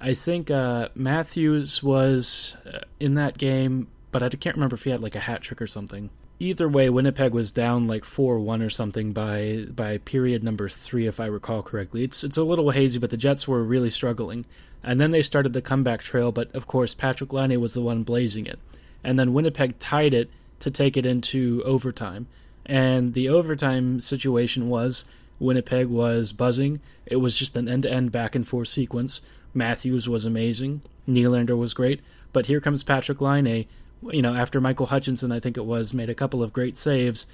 I 0.00 0.14
think 0.14 0.50
uh, 0.50 0.88
Matthews 0.94 1.82
was 1.82 2.54
uh, 2.66 2.80
in 3.00 3.14
that 3.14 3.38
game, 3.38 3.88
but 4.12 4.22
I 4.22 4.28
can't 4.28 4.56
remember 4.56 4.74
if 4.74 4.84
he 4.84 4.90
had 4.90 5.02
like 5.02 5.14
a 5.14 5.20
hat 5.20 5.42
trick 5.42 5.62
or 5.62 5.66
something 5.66 6.10
either 6.38 6.68
way, 6.68 6.90
Winnipeg 6.90 7.32
was 7.32 7.50
down 7.50 7.86
like 7.86 8.04
four 8.04 8.38
one 8.38 8.62
or 8.62 8.70
something 8.70 9.12
by 9.12 9.66
by 9.74 9.98
period 9.98 10.42
number 10.42 10.68
three, 10.68 11.06
if 11.06 11.20
I 11.20 11.26
recall 11.26 11.62
correctly. 11.62 12.04
It's 12.04 12.24
it's 12.24 12.36
a 12.36 12.44
little 12.44 12.70
hazy, 12.70 12.98
but 12.98 13.10
the 13.10 13.16
Jets 13.16 13.48
were 13.48 13.62
really 13.62 13.90
struggling, 13.90 14.44
and 14.86 14.98
then 14.98 15.10
they 15.10 15.20
started 15.20 15.52
the 15.52 15.60
comeback 15.60 16.00
trail. 16.00 16.32
But 16.32 16.54
of 16.54 16.66
course, 16.66 16.94
Patrik 16.94 17.32
Laine 17.32 17.60
was 17.60 17.74
the 17.74 17.82
one 17.82 18.02
blazing 18.02 18.46
it, 18.46 18.58
and 19.04 19.18
then 19.18 19.34
Winnipeg 19.34 19.78
tied 19.78 20.14
it 20.14 20.30
to 20.60 20.70
take 20.70 20.96
it 20.96 21.04
into 21.04 21.62
overtime. 21.66 22.26
And 22.64 23.12
the 23.12 23.28
overtime 23.28 24.00
situation 24.00 24.70
was 24.70 25.04
Winnipeg 25.38 25.88
was 25.88 26.32
buzzing. 26.32 26.80
It 27.04 27.16
was 27.16 27.36
just 27.36 27.56
an 27.56 27.68
end 27.68 27.82
to 27.82 27.92
end 27.92 28.10
back 28.10 28.34
and 28.34 28.48
forth 28.48 28.68
sequence. 28.68 29.20
Matthews 29.52 30.08
was 30.08 30.24
amazing. 30.24 30.80
Nylander 31.06 31.56
was 31.56 31.74
great. 31.74 32.00
But 32.32 32.46
here 32.46 32.60
comes 32.60 32.82
Patrik 32.82 33.20
Laine 33.20 33.66
you 34.10 34.22
know, 34.22 34.34
after 34.34 34.60
Michael 34.60 34.86
Hutchinson, 34.86 35.32
I 35.32 35.40
think 35.40 35.56
it 35.56 35.64
was, 35.64 35.94
made 35.94 36.10
a 36.10 36.14
couple 36.14 36.42
of 36.42 36.52
great 36.52 36.76
saves, 36.76 37.26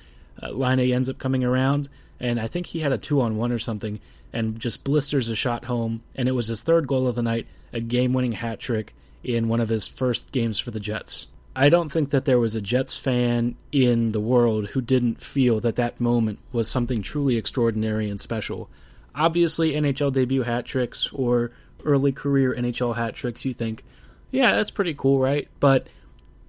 uh, 0.43 0.51
Laine 0.51 0.93
ends 0.93 1.09
up 1.09 1.19
coming 1.19 1.45
around, 1.45 1.89
and 2.21 2.41
I 2.41 2.47
think 2.47 2.67
he 2.67 2.81
had 2.81 2.93
a 2.93 2.99
two 2.99 3.21
on 3.21 3.37
one 3.37 3.53
or 3.53 3.59
something, 3.59 4.01
and 4.33 4.59
just 4.59 4.85
blisters 4.85 5.29
a 5.29 5.37
shot 5.37 5.67
home, 5.67 6.03
and 6.15 6.29
it 6.29 6.33
was 6.33 6.49
his 6.49 6.63
third 6.63 6.87
goal 6.87 7.07
of 7.07 7.15
the 7.15 7.23
night, 7.23 7.47
a 7.73 7.81
game 7.81 8.13
winning 8.13 8.33
hat 8.33 8.61
trick 8.61 8.95
in 9.23 9.49
one 9.49 9.61
of 9.61 9.69
his 9.69 9.87
first 9.87 10.33
games 10.33 10.59
for 10.59 10.71
the 10.71 10.81
Jets. 10.81 11.29
I 11.55 11.69
don't 11.69 11.91
think 11.91 12.11
that 12.11 12.25
there 12.25 12.39
was 12.39 12.57
a 12.57 12.63
Jets 12.63 12.97
fan 12.97 13.57
in 13.71 14.13
the 14.13 14.21
world 14.21 14.69
who 14.69 14.81
didn't 14.81 15.21
feel 15.21 15.61
that 15.61 15.77
that 15.77 16.01
moment 16.01 16.39
was 16.51 16.69
something 16.69 17.03
truly 17.03 17.37
extraordinary 17.37 18.09
and 18.09 18.21
special. 18.21 18.71
Obviously, 19.15 19.73
NHL 19.73 20.13
debut 20.13 20.43
hat 20.43 20.65
tricks 20.65 21.11
or 21.13 21.53
early 21.85 22.13
career 22.13 22.55
NHL 22.55 22.97
hat 22.97 23.15
tricks, 23.15 23.45
you 23.45 23.53
think, 23.53 23.85
yeah, 24.31 24.57
that's 24.57 24.71
pretty 24.71 24.95
cool, 24.95 25.19
right? 25.19 25.49
But 25.61 25.89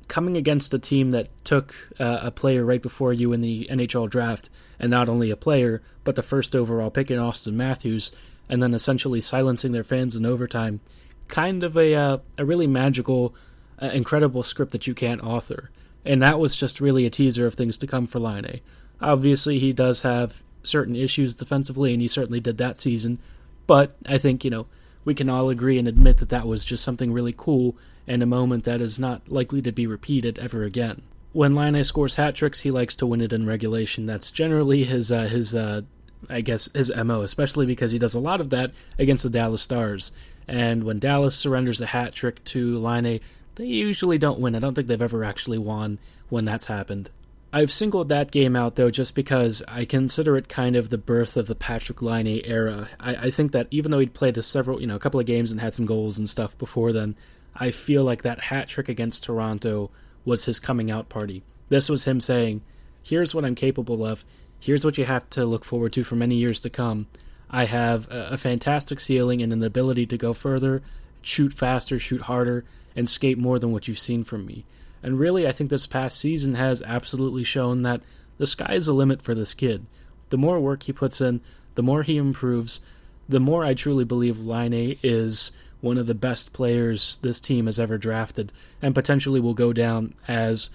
coming 0.07 0.37
against 0.37 0.73
a 0.73 0.79
team 0.79 1.11
that 1.11 1.29
took 1.43 1.75
uh, 1.99 2.19
a 2.21 2.31
player 2.31 2.65
right 2.65 2.81
before 2.81 3.13
you 3.13 3.33
in 3.33 3.41
the 3.41 3.67
NHL 3.71 4.09
draft, 4.09 4.49
and 4.79 4.89
not 4.89 5.09
only 5.09 5.31
a 5.31 5.37
player, 5.37 5.81
but 6.03 6.15
the 6.15 6.23
first 6.23 6.55
overall 6.55 6.89
pick 6.89 7.09
in 7.09 7.19
Auston 7.19 7.53
Matthews, 7.53 8.11
and 8.49 8.61
then 8.61 8.73
essentially 8.73 9.21
silencing 9.21 9.71
their 9.71 9.83
fans 9.83 10.15
in 10.15 10.25
overtime, 10.25 10.81
kind 11.27 11.63
of 11.63 11.77
a 11.77 11.93
uh, 11.95 12.17
a 12.37 12.45
really 12.45 12.67
magical, 12.67 13.33
uh, 13.81 13.87
incredible 13.87 14.43
script 14.43 14.71
that 14.71 14.87
you 14.87 14.93
can't 14.93 15.23
author. 15.23 15.69
And 16.05 16.21
that 16.21 16.39
was 16.39 16.55
just 16.55 16.81
really 16.81 17.05
a 17.05 17.09
teaser 17.09 17.47
of 17.47 17.53
things 17.53 17.77
to 17.77 17.87
come 17.87 18.07
for 18.07 18.19
Laine. 18.19 18.59
Obviously, 18.99 19.59
he 19.59 19.71
does 19.71 20.01
have 20.01 20.43
certain 20.61 20.95
issues 20.95 21.35
defensively, 21.35 21.93
and 21.93 22.01
he 22.01 22.07
certainly 22.07 22.41
did 22.41 22.57
that 22.57 22.77
season. 22.77 23.19
But 23.67 23.95
I 24.05 24.17
think 24.17 24.43
you 24.43 24.51
know 24.51 24.67
we 25.05 25.15
can 25.15 25.29
all 25.29 25.49
agree 25.49 25.79
and 25.79 25.87
admit 25.87 26.17
that 26.17 26.29
that 26.29 26.47
was 26.47 26.65
just 26.65 26.83
something 26.83 27.11
really 27.11 27.33
cool 27.35 27.77
and 28.07 28.21
a 28.21 28.27
moment 28.27 28.63
that 28.65 28.81
is 28.81 28.99
not 28.99 29.29
likely 29.29 29.61
to 29.61 29.71
be 29.71 29.87
repeated 29.87 30.39
ever 30.39 30.63
again. 30.63 31.01
When 31.31 31.55
Laine 31.55 31.83
scores 31.83 32.15
hat 32.15 32.35
tricks, 32.35 32.61
he 32.61 32.71
likes 32.71 32.95
to 32.95 33.07
win 33.07 33.21
it 33.21 33.33
in 33.33 33.47
regulation. 33.47 34.05
That's 34.05 34.31
generally 34.31 34.83
his 34.83 35.11
uh, 35.11 35.23
his 35.23 35.55
uh, 35.55 35.81
I 36.29 36.41
guess 36.41 36.69
his 36.73 36.91
mo, 36.95 37.21
especially 37.21 37.65
because 37.65 37.91
he 37.91 37.99
does 37.99 38.15
a 38.15 38.19
lot 38.19 38.41
of 38.41 38.49
that 38.51 38.71
against 38.99 39.23
the 39.23 39.29
Dallas 39.29 39.61
Stars. 39.61 40.11
And 40.47 40.83
when 40.83 40.99
Dallas 40.99 41.35
surrenders 41.35 41.81
a 41.81 41.87
hat 41.87 42.13
trick 42.13 42.43
to 42.45 42.77
Laine, 42.77 43.19
they 43.55 43.65
usually 43.65 44.17
don't 44.17 44.39
win. 44.39 44.55
I 44.55 44.59
don't 44.59 44.73
think 44.73 44.87
they've 44.87 45.01
ever 45.01 45.23
actually 45.23 45.57
won 45.57 45.99
when 46.29 46.45
that's 46.45 46.65
happened. 46.65 47.09
I've 47.55 47.71
singled 47.71 48.09
that 48.09 48.31
game 48.31 48.55
out 48.55 48.75
though 48.75 48.89
just 48.89 49.13
because 49.13 49.61
I 49.67 49.85
consider 49.85 50.35
it 50.37 50.49
kind 50.49 50.75
of 50.75 50.89
the 50.89 50.97
birth 50.97 51.37
of 51.37 51.45
the 51.45 51.55
Patrik 51.55 52.01
Laine 52.01 52.41
era. 52.45 52.89
I, 52.99 53.15
I 53.15 53.31
think 53.31 53.51
that 53.51 53.67
even 53.69 53.91
though 53.91 53.99
he'd 53.99 54.15
played 54.15 54.37
a 54.39 54.43
several, 54.43 54.81
you 54.81 54.87
know, 54.87 54.95
a 54.95 54.99
couple 54.99 55.19
of 55.19 55.27
games 55.27 55.51
and 55.51 55.61
had 55.61 55.75
some 55.75 55.85
goals 55.85 56.17
and 56.17 56.27
stuff 56.27 56.57
before 56.57 56.91
then, 56.91 57.15
I 57.55 57.71
feel 57.71 58.03
like 58.03 58.23
that 58.23 58.39
hat 58.39 58.67
trick 58.67 58.89
against 58.89 59.23
Toronto 59.23 59.91
was 60.25 60.45
his 60.45 60.59
coming 60.59 60.89
out 60.89 61.09
party. 61.09 61.43
This 61.69 61.89
was 61.89 62.05
him 62.05 62.21
saying, 62.21 62.61
Here's 63.01 63.35
what 63.35 63.43
I'm 63.43 63.55
capable 63.55 64.05
of. 64.05 64.23
Here's 64.59 64.85
what 64.85 64.97
you 64.97 65.05
have 65.05 65.29
to 65.31 65.45
look 65.45 65.65
forward 65.65 65.91
to 65.93 66.03
for 66.03 66.15
many 66.15 66.35
years 66.35 66.61
to 66.61 66.69
come. 66.69 67.07
I 67.49 67.65
have 67.65 68.09
a, 68.09 68.29
a 68.31 68.37
fantastic 68.37 68.99
ceiling 68.99 69.41
and 69.41 69.51
an 69.51 69.63
ability 69.63 70.05
to 70.07 70.17
go 70.17 70.33
further, 70.33 70.81
shoot 71.21 71.53
faster, 71.53 71.99
shoot 71.99 72.21
harder, 72.21 72.63
and 72.95 73.09
skate 73.09 73.37
more 73.37 73.59
than 73.59 73.71
what 73.71 73.87
you've 73.87 73.99
seen 73.99 74.23
from 74.23 74.45
me. 74.45 74.65
And 75.03 75.19
really, 75.19 75.45
I 75.47 75.51
think 75.51 75.69
this 75.69 75.85
past 75.85 76.17
season 76.17 76.55
has 76.55 76.81
absolutely 76.81 77.43
shown 77.43 77.83
that 77.83 78.01
the 78.37 78.47
sky 78.47 78.73
is 78.73 78.85
the 78.85 78.93
limit 78.93 79.21
for 79.21 79.35
this 79.35 79.53
kid. 79.53 79.85
The 80.29 80.37
more 80.37 80.59
work 80.59 80.83
he 80.83 80.93
puts 80.93 81.19
in, 81.19 81.41
the 81.75 81.83
more 81.83 82.03
he 82.03 82.17
improves, 82.17 82.79
the 83.27 83.39
more 83.39 83.65
I 83.65 83.73
truly 83.73 84.05
believe 84.05 84.39
Laine 84.39 84.97
is 85.03 85.51
one 85.83 85.97
of 85.97 86.07
the 86.07 86.15
best 86.15 86.53
players 86.53 87.17
this 87.23 87.41
team 87.41 87.65
has 87.65 87.77
ever 87.77 87.97
drafted, 87.97 88.53
and 88.81 88.95
potentially 88.95 89.41
will 89.41 89.53
go 89.53 89.73
down 89.73 90.13
as 90.29 90.69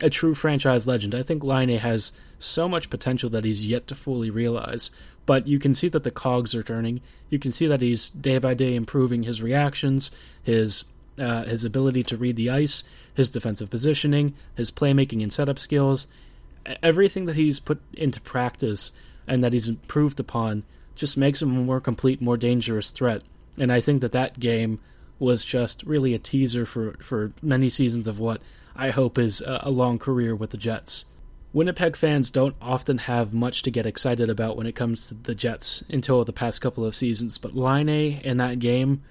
a 0.00 0.10
true 0.10 0.34
franchise 0.34 0.86
legend. 0.86 1.14
I 1.14 1.22
think 1.22 1.42
Laine 1.42 1.78
has 1.78 2.12
so 2.38 2.68
much 2.68 2.90
potential 2.90 3.30
that 3.30 3.46
he's 3.46 3.66
yet 3.66 3.86
to 3.86 3.94
fully 3.94 4.28
realize. 4.28 4.90
But 5.24 5.46
you 5.46 5.58
can 5.58 5.72
see 5.72 5.88
that 5.88 6.04
the 6.04 6.10
cogs 6.10 6.54
are 6.54 6.62
turning. 6.62 7.00
You 7.30 7.38
can 7.38 7.50
see 7.50 7.66
that 7.66 7.80
he's 7.80 8.10
day 8.10 8.36
by 8.38 8.52
day 8.52 8.74
improving 8.74 9.22
his 9.22 9.40
reactions, 9.40 10.10
his 10.42 10.84
uh, 11.18 11.44
his 11.44 11.64
ability 11.64 12.02
to 12.02 12.16
read 12.18 12.36
the 12.36 12.50
ice, 12.50 12.84
his 13.14 13.30
defensive 13.30 13.70
positioning, 13.70 14.34
his 14.54 14.70
playmaking 14.70 15.22
and 15.22 15.32
setup 15.32 15.58
skills. 15.58 16.06
Everything 16.82 17.24
that 17.26 17.36
he's 17.36 17.58
put 17.58 17.80
into 17.94 18.20
practice 18.20 18.92
and 19.26 19.42
that 19.42 19.52
he's 19.54 19.68
improved 19.68 20.20
upon 20.20 20.64
just 20.94 21.16
makes 21.16 21.40
him 21.40 21.56
a 21.56 21.60
more 21.60 21.80
complete, 21.80 22.20
more 22.20 22.36
dangerous 22.36 22.90
threat. 22.90 23.22
And 23.58 23.72
I 23.72 23.80
think 23.80 24.00
that 24.00 24.12
that 24.12 24.38
game 24.40 24.80
was 25.18 25.44
just 25.44 25.82
really 25.84 26.14
a 26.14 26.18
teaser 26.18 26.66
for, 26.66 26.94
for 27.00 27.32
many 27.42 27.70
seasons 27.70 28.08
of 28.08 28.18
what 28.18 28.42
I 28.74 28.90
hope 28.90 29.18
is 29.18 29.40
a, 29.40 29.60
a 29.64 29.70
long 29.70 29.98
career 29.98 30.34
with 30.34 30.50
the 30.50 30.56
Jets. 30.56 31.04
Winnipeg 31.52 31.96
fans 31.96 32.30
don't 32.30 32.56
often 32.62 32.98
have 32.98 33.34
much 33.34 33.62
to 33.62 33.70
get 33.70 33.84
excited 33.84 34.30
about 34.30 34.56
when 34.56 34.66
it 34.66 34.74
comes 34.74 35.08
to 35.08 35.14
the 35.14 35.34
Jets 35.34 35.84
until 35.90 36.24
the 36.24 36.32
past 36.32 36.62
couple 36.62 36.84
of 36.84 36.94
seasons, 36.94 37.36
but 37.36 37.54
Laine 37.54 38.20
in 38.24 38.38
that 38.38 38.58
game, 38.58 39.02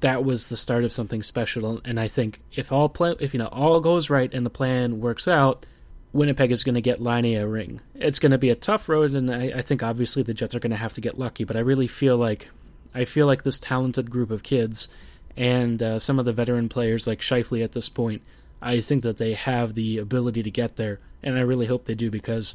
that 0.00 0.24
was 0.24 0.48
the 0.48 0.56
start 0.56 0.82
of 0.82 0.92
something 0.92 1.22
special. 1.22 1.80
And 1.84 2.00
I 2.00 2.08
think 2.08 2.40
if 2.52 2.72
all 2.72 2.88
play, 2.88 3.14
if 3.20 3.32
you 3.32 3.38
know 3.38 3.46
all 3.46 3.80
goes 3.80 4.10
right 4.10 4.32
and 4.34 4.44
the 4.44 4.50
plan 4.50 5.00
works 5.00 5.28
out, 5.28 5.64
Winnipeg 6.12 6.50
is 6.50 6.64
going 6.64 6.74
to 6.74 6.80
get 6.80 7.00
Laine 7.00 7.36
a 7.36 7.46
ring. 7.46 7.80
It's 7.94 8.18
going 8.18 8.32
to 8.32 8.38
be 8.38 8.50
a 8.50 8.56
tough 8.56 8.88
road, 8.88 9.12
and 9.12 9.30
I, 9.30 9.52
I 9.56 9.62
think 9.62 9.82
obviously 9.82 10.22
the 10.22 10.34
Jets 10.34 10.54
are 10.54 10.60
going 10.60 10.70
to 10.70 10.76
have 10.76 10.94
to 10.94 11.00
get 11.00 11.18
lucky. 11.18 11.44
But 11.44 11.56
I 11.56 11.60
really 11.60 11.86
feel 11.86 12.16
like 12.16 12.48
I 12.96 13.04
feel 13.04 13.26
like 13.26 13.42
this 13.42 13.58
talented 13.58 14.10
group 14.10 14.30
of 14.30 14.42
kids 14.42 14.88
and 15.36 15.82
uh, 15.82 15.98
some 15.98 16.18
of 16.18 16.24
the 16.24 16.32
veteran 16.32 16.70
players 16.70 17.06
like 17.06 17.20
Scheifele 17.20 17.62
at 17.62 17.72
this 17.72 17.90
point, 17.90 18.22
I 18.62 18.80
think 18.80 19.02
that 19.02 19.18
they 19.18 19.34
have 19.34 19.74
the 19.74 19.98
ability 19.98 20.42
to 20.42 20.50
get 20.50 20.76
there, 20.76 20.98
and 21.22 21.36
I 21.36 21.42
really 21.42 21.66
hope 21.66 21.84
they 21.84 21.94
do 21.94 22.10
because 22.10 22.54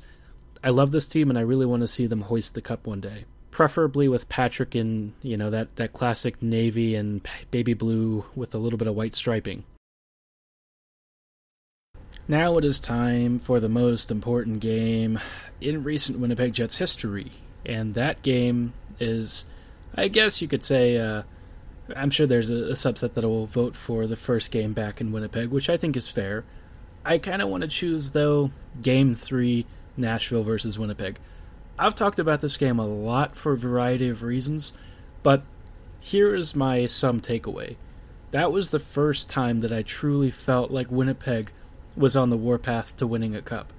I 0.64 0.72
love 0.72 0.90
this 0.90 1.08
team 1.08 1.30
and 1.30 1.38
I 1.38 1.44
really 1.44 1.68
want 1.68 1.82
to 1.82 1.88
see 1.88 2.08
them 2.08 2.22
hoist 2.22 2.56
the 2.56 2.62
cup 2.62 2.88
one 2.88 3.00
day. 3.00 3.26
Preferably 3.52 4.08
with 4.08 4.30
Patrik 4.30 4.74
in, 4.74 5.14
you 5.22 5.38
know, 5.38 5.52
that, 5.52 5.76
that 5.76 5.94
classic 5.94 6.42
navy 6.42 6.96
and 6.96 7.22
baby 7.52 7.76
blue 7.76 8.26
with 8.34 8.56
a 8.56 8.58
little 8.58 8.80
bit 8.80 8.88
of 8.88 8.96
white 8.96 9.14
striping. 9.14 9.64
Now 12.28 12.58
it 12.58 12.66
is 12.66 12.80
time 12.80 13.38
for 13.38 13.60
the 13.60 13.70
most 13.70 14.10
important 14.10 14.60
game 14.60 15.20
in 15.60 15.84
recent 15.84 16.18
Winnipeg 16.18 16.54
Jets 16.54 16.80
history, 16.80 17.32
and 17.64 17.94
that 17.94 18.24
game 18.24 18.74
is 19.00 19.46
I 19.96 20.08
guess 20.08 20.42
you 20.42 20.48
could 20.48 20.64
say 20.64 20.98
uh, 20.98 21.24
I'm 21.96 22.10
sure 22.10 22.28
there's 22.28 22.50
a, 22.50 22.56
a, 22.56 22.74
subset 22.74 23.14
that 23.14 23.24
will 23.24 23.46
vote 23.46 23.76
for 23.76 24.08
the 24.08 24.16
first 24.16 24.52
game 24.52 24.74
back 24.74 25.02
in 25.02 25.12
Winnipeg, 25.12 25.50
which 25.50 25.70
I 25.70 25.78
think 25.78 25.98
is 25.98 26.12
fair. 26.12 26.44
I 27.04 27.18
kind 27.18 27.42
of 27.42 27.50
want 27.50 27.62
to 27.62 27.68
choose 27.68 28.12
though 28.12 28.52
Game 28.82 29.16
Three, 29.16 29.66
Nashville 29.98 30.44
versus 30.44 30.78
Winnipeg. 30.78 31.18
I've 31.78 31.96
talked 31.96 32.20
about 32.20 32.42
this 32.42 32.58
game 32.58 32.80
a 32.80 32.86
lot 32.86 33.36
for 33.36 33.54
a 33.54 33.58
variety 33.58 34.08
of 34.10 34.24
reasons, 34.24 34.74
but 35.24 35.42
here 36.00 36.36
is 36.36 36.56
my 36.56 36.86
sum 36.86 37.22
takeaway. 37.22 37.76
that 38.32 38.52
was 38.52 38.70
the 38.70 38.80
first 38.80 39.30
time 39.30 39.60
that 39.60 39.72
I 39.74 39.82
truly 39.82 40.32
felt 40.32 40.72
like 40.72 40.90
Winnipeg 40.90 41.52
was 41.96 42.16
on 42.16 42.30
the 42.30 42.38
warpath 42.38 42.96
to 42.98 43.08
winning 43.08 43.36
a 43.36 43.42
cup. 43.42 43.74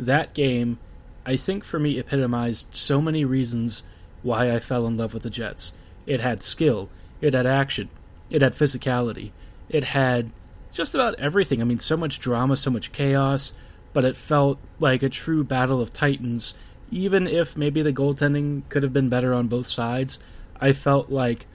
That 0.00 0.32
game, 0.32 0.78
I 1.26 1.36
think 1.36 1.64
for 1.64 1.78
me, 1.78 1.98
epitomized 1.98 2.68
so 2.74 3.02
many 3.02 3.24
reasons 3.24 3.82
why 4.22 4.52
I 4.52 4.58
fell 4.58 4.86
in 4.86 4.96
love 4.96 5.14
with 5.14 5.22
the 5.22 5.30
Jets. 5.30 5.72
It 6.06 6.20
had 6.20 6.40
skill, 6.40 6.88
it 7.20 7.34
had 7.34 7.46
action, 7.46 7.88
it 8.30 8.42
had 8.42 8.54
physicality, 8.54 9.32
it 9.68 9.84
had 9.84 10.30
just 10.72 10.94
about 10.94 11.18
everything. 11.18 11.60
I 11.60 11.64
mean, 11.64 11.78
so 11.78 11.96
much 11.96 12.20
drama, 12.20 12.56
so 12.56 12.70
much 12.70 12.92
chaos, 12.92 13.52
but 13.92 14.04
it 14.04 14.16
felt 14.16 14.58
like 14.78 15.02
a 15.02 15.08
true 15.08 15.44
battle 15.44 15.80
of 15.80 15.92
titans. 15.92 16.54
Even 16.90 17.26
if 17.26 17.56
maybe 17.56 17.82
the 17.82 17.92
goaltending 17.92 18.62
could 18.68 18.82
have 18.82 18.92
been 18.92 19.08
better 19.08 19.34
on 19.34 19.48
both 19.48 19.66
sides, 19.66 20.18
I 20.60 20.72
felt 20.72 21.10
like 21.10 21.46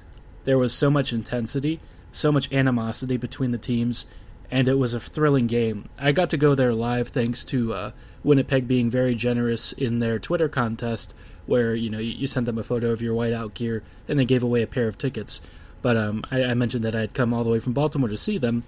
there 0.44 0.58
was 0.58 0.74
so 0.74 0.90
much 0.90 1.14
intensity, 1.14 1.80
so 2.12 2.32
much 2.32 2.52
animosity 2.52 3.18
between 3.18 3.52
the 3.52 3.58
teams, 3.58 4.06
and 4.52 4.68
it 4.68 4.78
was 4.78 4.94
a 4.94 5.00
thrilling 5.00 5.48
game. 5.48 5.90
I 5.98 6.12
got 6.12 6.30
to 6.32 6.38
go 6.38 6.54
there 6.54 6.74
live 6.74 7.10
thanks 7.10 7.44
to 7.46 7.74
uh, 7.74 7.92
Winnipeg 8.24 8.68
being 8.68 8.90
very 8.92 9.16
generous 9.16 9.72
in 9.72 10.00
their 10.00 10.20
Twitter 10.20 10.48
contest, 10.48 11.16
where 11.46 11.76
you 11.76 11.90
know 11.90 12.00
you 12.00 12.28
sent 12.28 12.46
them 12.46 12.58
a 12.58 12.64
photo 12.64 12.92
of 12.92 13.02
your 13.02 13.16
whiteout 13.16 13.54
gear 13.54 13.84
and 14.08 14.18
they 14.18 14.26
gave 14.26 14.44
away 14.44 14.62
a 14.62 14.68
pair 14.68 14.88
of 14.88 14.98
tickets. 14.98 15.42
But 15.82 15.98
um, 15.98 16.24
I, 16.32 16.44
I 16.44 16.54
mentioned 16.54 16.84
that 16.86 16.96
I 16.96 17.02
had 17.02 17.14
come 17.14 17.34
all 17.34 17.44
the 17.44 17.50
way 17.50 17.60
from 17.60 17.74
Baltimore 17.74 18.10
to 18.10 18.18
see 18.18 18.38
them, 18.38 18.64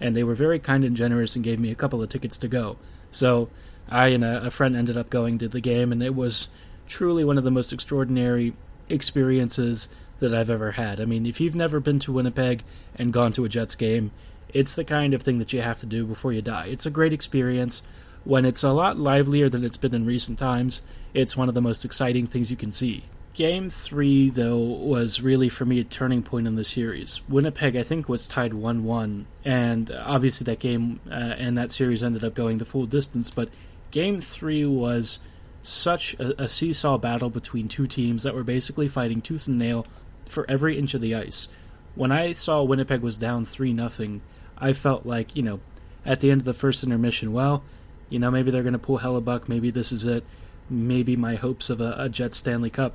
and 0.00 0.14
they 0.14 0.22
were 0.22 0.34
very 0.34 0.58
kind 0.58 0.84
and 0.84 0.96
generous 0.96 1.34
and 1.34 1.44
gave 1.44 1.58
me 1.58 1.70
a 1.70 1.74
couple 1.74 2.02
of 2.02 2.08
tickets 2.08 2.36
to 2.38 2.48
go. 2.48 2.76
So 3.10 3.48
I 3.88 4.08
and 4.08 4.24
a, 4.24 4.46
a 4.46 4.50
friend 4.50 4.76
ended 4.76 4.96
up 4.96 5.10
going 5.10 5.38
to 5.38 5.48
the 5.48 5.60
game, 5.60 5.92
and 5.92 6.02
it 6.02 6.14
was 6.14 6.48
truly 6.86 7.24
one 7.24 7.38
of 7.38 7.44
the 7.44 7.50
most 7.50 7.72
extraordinary 7.72 8.54
experiences 8.88 9.88
that 10.20 10.34
I've 10.34 10.50
ever 10.50 10.72
had. 10.72 11.00
I 11.00 11.04
mean, 11.04 11.26
if 11.26 11.40
you've 11.40 11.54
never 11.54 11.80
been 11.80 11.98
to 12.00 12.12
Winnipeg 12.12 12.64
and 12.96 13.12
gone 13.12 13.32
to 13.34 13.44
a 13.44 13.48
Jets 13.48 13.74
game, 13.74 14.10
it's 14.52 14.74
the 14.74 14.84
kind 14.84 15.14
of 15.14 15.22
thing 15.22 15.38
that 15.38 15.52
you 15.52 15.60
have 15.60 15.78
to 15.80 15.86
do 15.86 16.04
before 16.04 16.32
you 16.32 16.42
die. 16.42 16.66
It's 16.66 16.86
a 16.86 16.90
great 16.90 17.12
experience. 17.12 17.82
When 18.28 18.44
it's 18.44 18.62
a 18.62 18.72
lot 18.72 18.98
livelier 18.98 19.48
than 19.48 19.64
it's 19.64 19.78
been 19.78 19.94
in 19.94 20.04
recent 20.04 20.38
times, 20.38 20.82
it's 21.14 21.34
one 21.34 21.48
of 21.48 21.54
the 21.54 21.62
most 21.62 21.82
exciting 21.82 22.26
things 22.26 22.50
you 22.50 22.58
can 22.58 22.72
see. 22.72 23.04
Game 23.32 23.70
three, 23.70 24.28
though, 24.28 24.58
was 24.58 25.22
really 25.22 25.48
for 25.48 25.64
me 25.64 25.80
a 25.80 25.84
turning 25.84 26.22
point 26.22 26.46
in 26.46 26.54
the 26.54 26.62
series. 26.62 27.22
Winnipeg, 27.26 27.74
I 27.74 27.82
think, 27.82 28.06
was 28.06 28.28
tied 28.28 28.52
1 28.52 28.84
1, 28.84 29.26
and 29.46 29.90
obviously 29.90 30.44
that 30.44 30.58
game 30.58 31.00
uh, 31.10 31.14
and 31.38 31.56
that 31.56 31.72
series 31.72 32.02
ended 32.02 32.22
up 32.22 32.34
going 32.34 32.58
the 32.58 32.66
full 32.66 32.84
distance, 32.84 33.30
but 33.30 33.48
game 33.92 34.20
three 34.20 34.66
was 34.66 35.20
such 35.62 36.12
a, 36.18 36.42
a 36.42 36.48
seesaw 36.48 36.98
battle 36.98 37.30
between 37.30 37.66
two 37.66 37.86
teams 37.86 38.24
that 38.24 38.34
were 38.34 38.44
basically 38.44 38.88
fighting 38.88 39.22
tooth 39.22 39.46
and 39.46 39.58
nail 39.58 39.86
for 40.26 40.44
every 40.50 40.78
inch 40.78 40.92
of 40.92 41.00
the 41.00 41.14
ice. 41.14 41.48
When 41.94 42.12
I 42.12 42.34
saw 42.34 42.62
Winnipeg 42.62 43.00
was 43.00 43.16
down 43.16 43.46
3 43.46 43.74
0, 43.74 44.20
I 44.58 44.74
felt 44.74 45.06
like, 45.06 45.34
you 45.34 45.42
know, 45.42 45.60
at 46.04 46.20
the 46.20 46.30
end 46.30 46.42
of 46.42 46.44
the 46.44 46.52
first 46.52 46.84
intermission, 46.84 47.32
well, 47.32 47.64
you 48.08 48.18
know, 48.18 48.30
maybe 48.30 48.50
they're 48.50 48.62
going 48.62 48.72
to 48.72 48.78
pull 48.78 48.98
Hellebuyck, 48.98 49.48
maybe 49.48 49.70
this 49.70 49.92
is 49.92 50.04
it, 50.04 50.24
maybe 50.68 51.16
my 51.16 51.36
hopes 51.36 51.70
of 51.70 51.80
a, 51.80 51.94
a 51.98 52.08
Jet 52.08 52.34
Stanley 52.34 52.70
Cup 52.70 52.94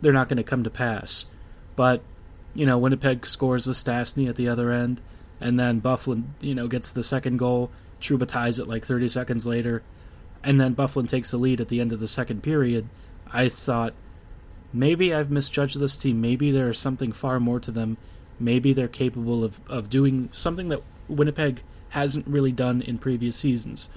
they're 0.00 0.12
not 0.12 0.28
going 0.28 0.36
to 0.36 0.42
come 0.42 0.64
to 0.64 0.70
pass. 0.70 1.26
But 1.76 2.02
you 2.54 2.66
know, 2.66 2.78
Winnipeg 2.78 3.26
scores 3.26 3.66
with 3.66 3.76
Stastny 3.76 4.28
at 4.28 4.36
the 4.36 4.48
other 4.48 4.70
end, 4.70 5.00
and 5.40 5.58
then 5.58 5.80
Byfuglien, 5.80 6.24
you 6.40 6.54
know, 6.54 6.68
gets 6.68 6.90
the 6.90 7.02
second 7.02 7.38
goal. 7.38 7.70
Trouba 8.00 8.26
ties 8.26 8.58
it 8.58 8.68
like 8.68 8.84
30 8.84 9.08
seconds 9.08 9.46
later, 9.46 9.82
and 10.42 10.60
then 10.60 10.76
Byfuglien 10.76 11.08
takes 11.08 11.30
the 11.30 11.38
lead 11.38 11.60
at 11.60 11.68
the 11.68 11.80
end 11.80 11.92
of 11.92 12.00
the 12.00 12.06
second 12.06 12.42
period. 12.42 12.88
I 13.32 13.48
thought 13.48 13.94
maybe 14.72 15.12
I've 15.12 15.30
misjudged 15.30 15.80
this 15.80 15.96
team. 15.96 16.20
Maybe 16.20 16.50
there 16.50 16.70
is 16.70 16.78
something 16.78 17.12
far 17.12 17.40
more 17.40 17.58
to 17.60 17.70
them. 17.70 17.96
Maybe 18.38 18.72
they're 18.72 18.88
capable 18.88 19.42
of, 19.42 19.58
of 19.68 19.90
doing 19.90 20.28
something 20.32 20.68
that 20.68 20.82
Winnipeg 21.08 21.62
hasn't 21.90 22.26
really 22.26 22.52
done 22.52 22.82
in 22.82 22.98
previous 22.98 23.36
seasons. 23.36 23.88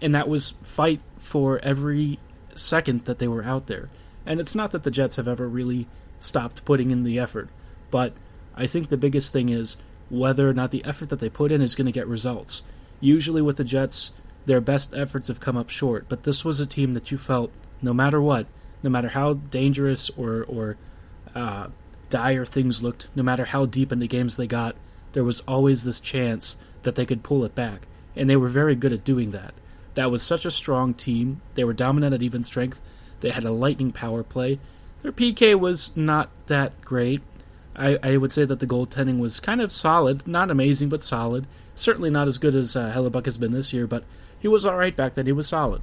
And 0.00 0.14
that 0.14 0.28
was 0.28 0.54
fight 0.62 1.00
for 1.18 1.58
every 1.60 2.18
second 2.54 3.04
that 3.04 3.18
they 3.18 3.28
were 3.28 3.44
out 3.44 3.66
there. 3.66 3.88
And 4.26 4.40
it's 4.40 4.54
not 4.54 4.72
that 4.72 4.82
the 4.82 4.90
Jets 4.90 5.16
have 5.16 5.28
ever 5.28 5.48
really 5.48 5.86
stopped 6.20 6.64
putting 6.64 6.90
in 6.90 7.04
the 7.04 7.18
effort, 7.18 7.48
but 7.90 8.12
I 8.54 8.66
think 8.66 8.88
the 8.88 8.96
biggest 8.96 9.32
thing 9.32 9.48
is 9.48 9.76
whether 10.10 10.48
or 10.48 10.52
not 10.52 10.70
the 10.70 10.84
effort 10.84 11.08
that 11.10 11.20
they 11.20 11.30
put 11.30 11.52
in 11.52 11.62
is 11.62 11.74
going 11.74 11.86
to 11.86 11.92
get 11.92 12.06
results. 12.06 12.62
Usually 13.00 13.40
with 13.40 13.56
the 13.56 13.64
Jets, 13.64 14.12
their 14.46 14.60
best 14.60 14.94
efforts 14.94 15.28
have 15.28 15.40
come 15.40 15.56
up 15.56 15.70
short, 15.70 16.06
but 16.08 16.24
this 16.24 16.44
was 16.44 16.58
a 16.58 16.66
team 16.66 16.92
that 16.92 17.10
you 17.10 17.18
felt 17.18 17.52
no 17.80 17.92
matter 17.92 18.20
what, 18.20 18.46
no 18.82 18.90
matter 18.90 19.08
how 19.08 19.34
dangerous 19.34 20.10
or 20.10 20.44
or 20.44 20.76
uh, 21.34 21.68
dire 22.10 22.44
things 22.44 22.82
looked, 22.82 23.08
no 23.14 23.22
matter 23.22 23.46
how 23.46 23.66
deep 23.66 23.92
into 23.92 24.06
games 24.06 24.36
they 24.36 24.46
got, 24.46 24.74
there 25.12 25.24
was 25.24 25.40
always 25.40 25.84
this 25.84 26.00
chance 26.00 26.56
that 26.82 26.94
they 26.94 27.06
could 27.06 27.22
pull 27.22 27.44
it 27.44 27.54
back, 27.54 27.86
and 28.16 28.28
they 28.28 28.36
were 28.36 28.48
very 28.48 28.74
good 28.74 28.92
at 28.92 29.04
doing 29.04 29.30
that. 29.32 29.54
That 29.98 30.12
was 30.12 30.22
such 30.22 30.44
a 30.44 30.52
strong 30.52 30.94
team. 30.94 31.40
They 31.56 31.64
were 31.64 31.72
dominant 31.72 32.14
at 32.14 32.22
even 32.22 32.44
strength. 32.44 32.80
They 33.18 33.30
had 33.30 33.42
a 33.42 33.50
lightning 33.50 33.90
power 33.90 34.22
play. 34.22 34.60
Their 35.02 35.10
PK 35.10 35.58
was 35.58 35.90
not 35.96 36.30
that 36.46 36.80
great. 36.82 37.20
I, 37.74 37.98
I 38.00 38.16
would 38.16 38.30
say 38.30 38.44
that 38.44 38.60
the 38.60 38.66
goaltending 38.68 39.18
was 39.18 39.40
kind 39.40 39.60
of 39.60 39.72
solid, 39.72 40.24
not 40.24 40.52
amazing, 40.52 40.88
but 40.88 41.02
solid. 41.02 41.48
Certainly 41.74 42.10
not 42.10 42.28
as 42.28 42.38
good 42.38 42.54
as 42.54 42.76
uh, 42.76 42.92
Hellebuyck 42.94 43.24
has 43.24 43.38
been 43.38 43.50
this 43.50 43.72
year, 43.72 43.88
but 43.88 44.04
he 44.38 44.46
was 44.46 44.64
all 44.64 44.76
right 44.76 44.94
back 44.94 45.14
then. 45.14 45.26
He 45.26 45.32
was 45.32 45.48
solid. 45.48 45.82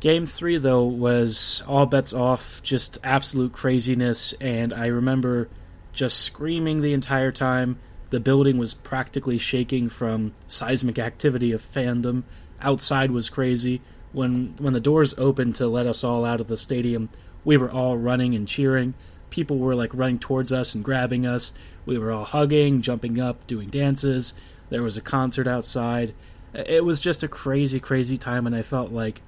Game 0.00 0.26
three, 0.26 0.56
though, 0.56 0.82
was 0.82 1.62
all 1.68 1.86
bets 1.86 2.12
off, 2.12 2.60
just 2.60 2.98
absolute 3.04 3.52
craziness, 3.52 4.32
and 4.40 4.72
I 4.72 4.86
remember 4.86 5.48
just 5.92 6.18
screaming 6.18 6.82
the 6.82 6.92
entire 6.92 7.30
time. 7.30 7.78
The 8.14 8.20
building 8.20 8.58
was 8.58 8.74
practically 8.74 9.38
shaking 9.38 9.88
from 9.88 10.34
seismic 10.46 11.00
activity 11.00 11.50
of 11.50 11.60
fandom. 11.60 12.22
Outside 12.60 13.10
was 13.10 13.28
crazy 13.28 13.80
when 14.12 14.54
when 14.60 14.72
the 14.72 14.78
doors 14.78 15.18
opened 15.18 15.56
to 15.56 15.66
let 15.66 15.88
us 15.88 16.04
all 16.04 16.24
out 16.24 16.40
of 16.40 16.46
the 16.46 16.56
stadium, 16.56 17.08
we 17.44 17.56
were 17.56 17.72
all 17.72 17.98
running 17.98 18.36
and 18.36 18.46
cheering. 18.46 18.94
People 19.30 19.58
were 19.58 19.74
like 19.74 19.92
running 19.92 20.20
towards 20.20 20.52
us 20.52 20.76
and 20.76 20.84
grabbing 20.84 21.26
us. 21.26 21.54
We 21.86 21.98
were 21.98 22.12
all 22.12 22.24
hugging, 22.24 22.82
jumping 22.82 23.18
up, 23.18 23.44
doing 23.48 23.68
dances. 23.68 24.32
There 24.68 24.84
was 24.84 24.96
a 24.96 25.00
concert 25.00 25.48
outside. 25.48 26.14
It 26.54 26.84
was 26.84 27.00
just 27.00 27.24
a 27.24 27.28
crazy, 27.42 27.80
crazy 27.80 28.16
time, 28.16 28.46
and 28.46 28.54
I 28.54 28.62
felt 28.62 28.92
like, 28.92 29.22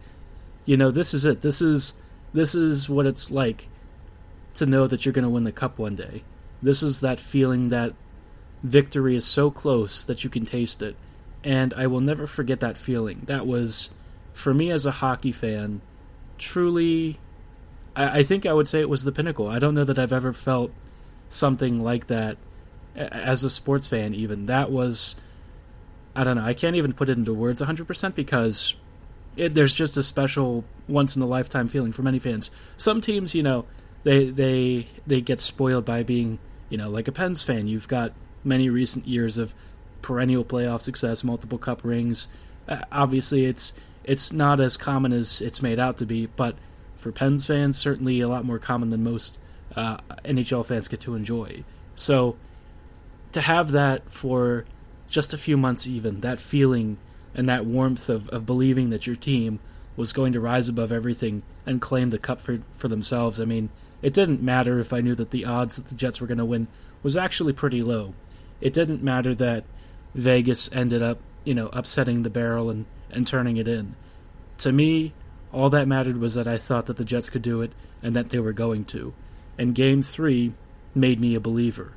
you 0.64 0.76
know, 0.76 0.92
this 0.92 1.12
is 1.12 1.24
it. 1.24 1.40
This 1.40 1.60
is 1.60 1.94
this 2.32 2.54
is 2.54 2.88
what 2.88 3.06
it's 3.06 3.32
like 3.32 3.66
to 4.54 4.64
know 4.64 4.86
that 4.86 5.04
you're 5.04 5.12
going 5.12 5.24
to 5.24 5.28
win 5.28 5.42
the 5.42 5.50
cup 5.50 5.76
one 5.76 5.96
day. 5.96 6.22
This 6.62 6.84
is 6.84 7.00
that 7.00 7.18
feeling 7.18 7.70
that 7.70 7.92
victory 8.62 9.16
is 9.16 9.24
so 9.24 9.50
close 9.50 10.02
that 10.04 10.24
you 10.24 10.30
can 10.30 10.44
taste 10.44 10.82
it. 10.82 10.96
And 11.44 11.72
I 11.74 11.86
will 11.86 12.00
never 12.00 12.26
forget 12.26 12.60
that 12.60 12.76
feeling. 12.76 13.22
That 13.26 13.46
was 13.46 13.90
for 14.32 14.52
me 14.52 14.70
as 14.70 14.84
a 14.84 14.90
hockey 14.90 15.32
fan, 15.32 15.80
truly, 16.38 17.18
I, 17.94 18.18
I, 18.18 18.22
think 18.22 18.46
I 18.46 18.52
would 18.52 18.68
say 18.68 18.80
it 18.80 18.88
was 18.88 19.04
the 19.04 19.12
pinnacle. 19.12 19.48
I 19.48 19.58
don't 19.58 19.74
know 19.74 19.84
that 19.84 19.98
I've 19.98 20.12
ever 20.12 20.32
felt 20.32 20.72
something 21.28 21.80
like 21.80 22.08
that 22.08 22.36
as 22.94 23.44
a 23.44 23.50
sports 23.50 23.88
fan. 23.88 24.14
Even 24.14 24.46
that 24.46 24.70
was, 24.70 25.16
I 26.14 26.24
don't 26.24 26.36
know. 26.36 26.44
I 26.44 26.54
can't 26.54 26.76
even 26.76 26.92
put 26.92 27.08
it 27.08 27.16
into 27.16 27.32
words 27.32 27.60
100% 27.60 28.14
because 28.14 28.74
it, 29.36 29.54
there's 29.54 29.74
just 29.74 29.96
a 29.96 30.02
special 30.02 30.64
once 30.88 31.16
in 31.16 31.22
a 31.22 31.26
lifetime 31.26 31.68
feeling 31.68 31.92
for 31.92 32.02
many 32.02 32.18
fans. 32.18 32.50
Some 32.76 33.00
teams, 33.00 33.34
you 33.34 33.42
know, 33.42 33.66
they 34.02 34.30
they 34.30 34.86
they 35.06 35.20
get 35.20 35.40
spoiled 35.40 35.84
by 35.84 36.02
being, 36.02 36.38
you 36.68 36.78
know, 36.78 36.90
like 36.90 37.08
a 37.08 37.12
Pens 37.12 37.42
fan. 37.42 37.66
You've 37.66 37.88
got 37.88 38.12
many 38.46 38.70
recent 38.70 39.06
years 39.06 39.36
of 39.36 39.54
perennial 40.02 40.44
playoff 40.44 40.80
success, 40.80 41.24
multiple 41.24 41.58
cup 41.58 41.84
rings. 41.84 42.28
Uh, 42.68 42.82
obviously, 42.92 43.44
it's 43.44 43.72
it's 44.04 44.32
not 44.32 44.60
as 44.60 44.76
common 44.76 45.12
as 45.12 45.40
it's 45.40 45.60
made 45.60 45.80
out 45.80 45.98
to 45.98 46.06
be, 46.06 46.26
but 46.26 46.56
for 46.96 47.12
Pens 47.12 47.46
fans, 47.46 47.76
certainly 47.76 48.20
a 48.20 48.28
lot 48.28 48.44
more 48.44 48.58
common 48.58 48.90
than 48.90 49.02
most 49.02 49.38
uh, 49.74 49.98
NHL 50.24 50.64
fans 50.64 50.88
get 50.88 51.00
to 51.00 51.14
enjoy. 51.14 51.64
So 51.94 52.36
to 53.32 53.40
have 53.40 53.72
that 53.72 54.10
for 54.10 54.64
just 55.08 55.34
a 55.34 55.38
few 55.38 55.56
months, 55.56 55.86
even 55.86 56.20
that 56.20 56.40
feeling 56.40 56.98
and 57.34 57.48
that 57.48 57.66
warmth 57.66 58.08
of, 58.08 58.28
of 58.30 58.46
believing 58.46 58.90
that 58.90 59.06
your 59.06 59.16
team 59.16 59.58
was 59.96 60.12
going 60.12 60.32
to 60.32 60.40
rise 60.40 60.68
above 60.68 60.92
everything 60.92 61.42
and 61.64 61.80
claim 61.80 62.10
the 62.10 62.18
cup 62.18 62.40
for, 62.40 62.60
for 62.76 62.88
themselves. 62.88 63.40
I 63.40 63.44
mean, 63.44 63.70
it 64.02 64.14
didn't 64.14 64.42
matter 64.42 64.78
if 64.78 64.92
I 64.92 65.00
knew 65.00 65.14
that 65.16 65.30
the 65.30 65.44
odds 65.44 65.76
that 65.76 65.88
the 65.88 65.94
Jets 65.94 66.20
were 66.20 66.26
going 66.26 66.38
to 66.38 66.44
win 66.44 66.68
was 67.02 67.16
actually 67.16 67.52
pretty 67.52 67.82
low. 67.82 68.14
It 68.60 68.72
didn't 68.72 69.02
matter 69.02 69.34
that 69.34 69.64
Vegas 70.14 70.70
ended 70.72 71.02
up, 71.02 71.18
you 71.44 71.54
know, 71.54 71.68
upsetting 71.72 72.22
the 72.22 72.30
barrel 72.30 72.70
and 72.70 72.86
and 73.10 73.26
turning 73.26 73.56
it 73.56 73.68
in. 73.68 73.94
To 74.58 74.72
me, 74.72 75.12
all 75.52 75.70
that 75.70 75.88
mattered 75.88 76.18
was 76.18 76.34
that 76.34 76.48
I 76.48 76.58
thought 76.58 76.86
that 76.86 76.96
the 76.96 77.04
Jets 77.04 77.30
could 77.30 77.42
do 77.42 77.62
it 77.62 77.72
and 78.02 78.14
that 78.16 78.30
they 78.30 78.38
were 78.38 78.52
going 78.52 78.84
to. 78.86 79.14
And 79.58 79.74
game 79.74 80.02
three 80.02 80.52
made 80.94 81.20
me 81.20 81.34
a 81.34 81.40
believer. 81.40 81.92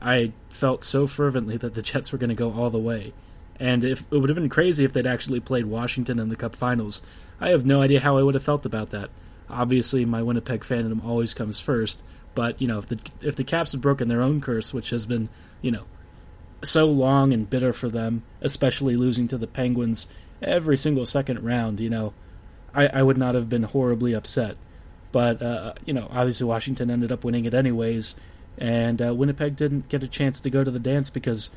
I 0.00 0.32
felt 0.48 0.82
so 0.82 1.06
fervently 1.06 1.56
that 1.56 1.74
the 1.74 1.82
Jets 1.82 2.12
were 2.12 2.18
going 2.18 2.28
to 2.28 2.34
go 2.34 2.52
all 2.52 2.70
the 2.70 2.78
way. 2.78 3.12
And 3.60 3.84
if 3.84 4.04
it 4.10 4.18
would 4.18 4.28
have 4.28 4.36
been 4.36 4.48
crazy 4.48 4.84
if 4.84 4.92
they'd 4.92 5.06
actually 5.06 5.40
played 5.40 5.66
Washington 5.66 6.18
in 6.18 6.28
the 6.28 6.36
Cup 6.36 6.54
Finals. 6.54 7.02
I 7.40 7.50
have 7.50 7.66
no 7.66 7.82
idea 7.82 8.00
how 8.00 8.16
I 8.18 8.22
would 8.22 8.34
have 8.34 8.42
felt 8.42 8.66
about 8.66 8.90
that. 8.90 9.10
Obviously, 9.50 10.04
my 10.04 10.22
Winnipeg 10.22 10.60
fandom 10.60 11.04
always 11.04 11.34
comes 11.34 11.60
first. 11.60 12.02
But 12.34 12.60
you 12.60 12.68
know, 12.68 12.78
if 12.78 12.86
the 12.86 12.98
if 13.20 13.36
the 13.36 13.44
Caps 13.44 13.72
had 13.72 13.80
broken 13.80 14.08
their 14.08 14.22
own 14.22 14.40
curse, 14.40 14.72
which 14.72 14.90
has 14.90 15.06
been 15.06 15.28
you 15.60 15.70
know 15.70 15.84
so 16.62 16.86
long 16.86 17.32
and 17.32 17.48
bitter 17.48 17.72
for 17.72 17.88
them, 17.88 18.22
especially 18.40 18.96
losing 18.96 19.28
to 19.28 19.38
the 19.38 19.46
Penguins 19.46 20.06
every 20.42 20.76
single 20.76 21.06
second 21.06 21.44
round. 21.44 21.80
You 21.80 21.90
know, 21.90 22.12
I, 22.74 22.86
I 22.88 23.02
would 23.02 23.18
not 23.18 23.34
have 23.34 23.48
been 23.48 23.64
horribly 23.64 24.12
upset. 24.12 24.56
But, 25.10 25.40
uh, 25.40 25.74
you 25.86 25.94
know, 25.94 26.08
obviously 26.10 26.46
Washington 26.46 26.90
ended 26.90 27.10
up 27.10 27.24
winning 27.24 27.46
it 27.46 27.54
anyways, 27.54 28.14
and 28.58 29.00
uh, 29.00 29.14
Winnipeg 29.14 29.56
didn't 29.56 29.88
get 29.88 30.02
a 30.02 30.08
chance 30.08 30.38
to 30.40 30.50
go 30.50 30.62
to 30.62 30.70
the 30.70 30.78
dance 30.78 31.08
because 31.08 31.50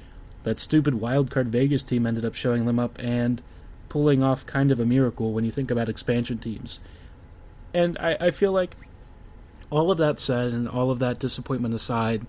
that 0.44 0.58
stupid 0.58 0.96
wildcard 0.96 1.48
Vegas 1.48 1.84
team 1.84 2.08
ended 2.08 2.24
up 2.24 2.34
showing 2.34 2.66
them 2.66 2.80
up 2.80 2.98
and 3.00 3.42
pulling 3.90 4.24
off 4.24 4.46
kind 4.46 4.72
of 4.72 4.80
a 4.80 4.86
miracle 4.86 5.34
when 5.34 5.44
you 5.44 5.52
think 5.52 5.70
about 5.70 5.90
expansion 5.90 6.38
teams. 6.38 6.80
And 7.74 7.98
I, 8.00 8.18
I 8.20 8.32
feel 8.32 8.54
like 8.54 8.76
all 9.70 9.92
of 9.92 9.98
that 9.98 10.18
said 10.18 10.54
and 10.54 10.68
all 10.68 10.90
of 10.90 11.00
that 11.00 11.20
disappointment 11.20 11.74
aside, 11.74 12.26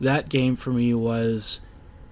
that 0.00 0.28
game 0.28 0.54
for 0.54 0.70
me 0.70 0.92
was 0.92 1.60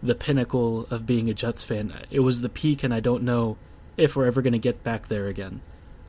the 0.05 0.15
pinnacle 0.15 0.87
of 0.91 1.07
being 1.07 1.31
a 1.31 1.35
Jets 1.35 1.65
fan. 1.65 1.93
It 2.11 2.21
was 2.21 2.43
the 2.43 2.51
peak, 2.51 2.85
and 2.85 2.93
I 2.93 3.01
don't 3.01 3.23
know 3.23 3.57
if 3.97 4.15
we're 4.15 4.27
ever 4.27 4.43
going 4.43 4.53
to 4.53 4.59
get 4.59 4.85
back 4.85 5.09
there 5.09 5.29
again. 5.29 5.63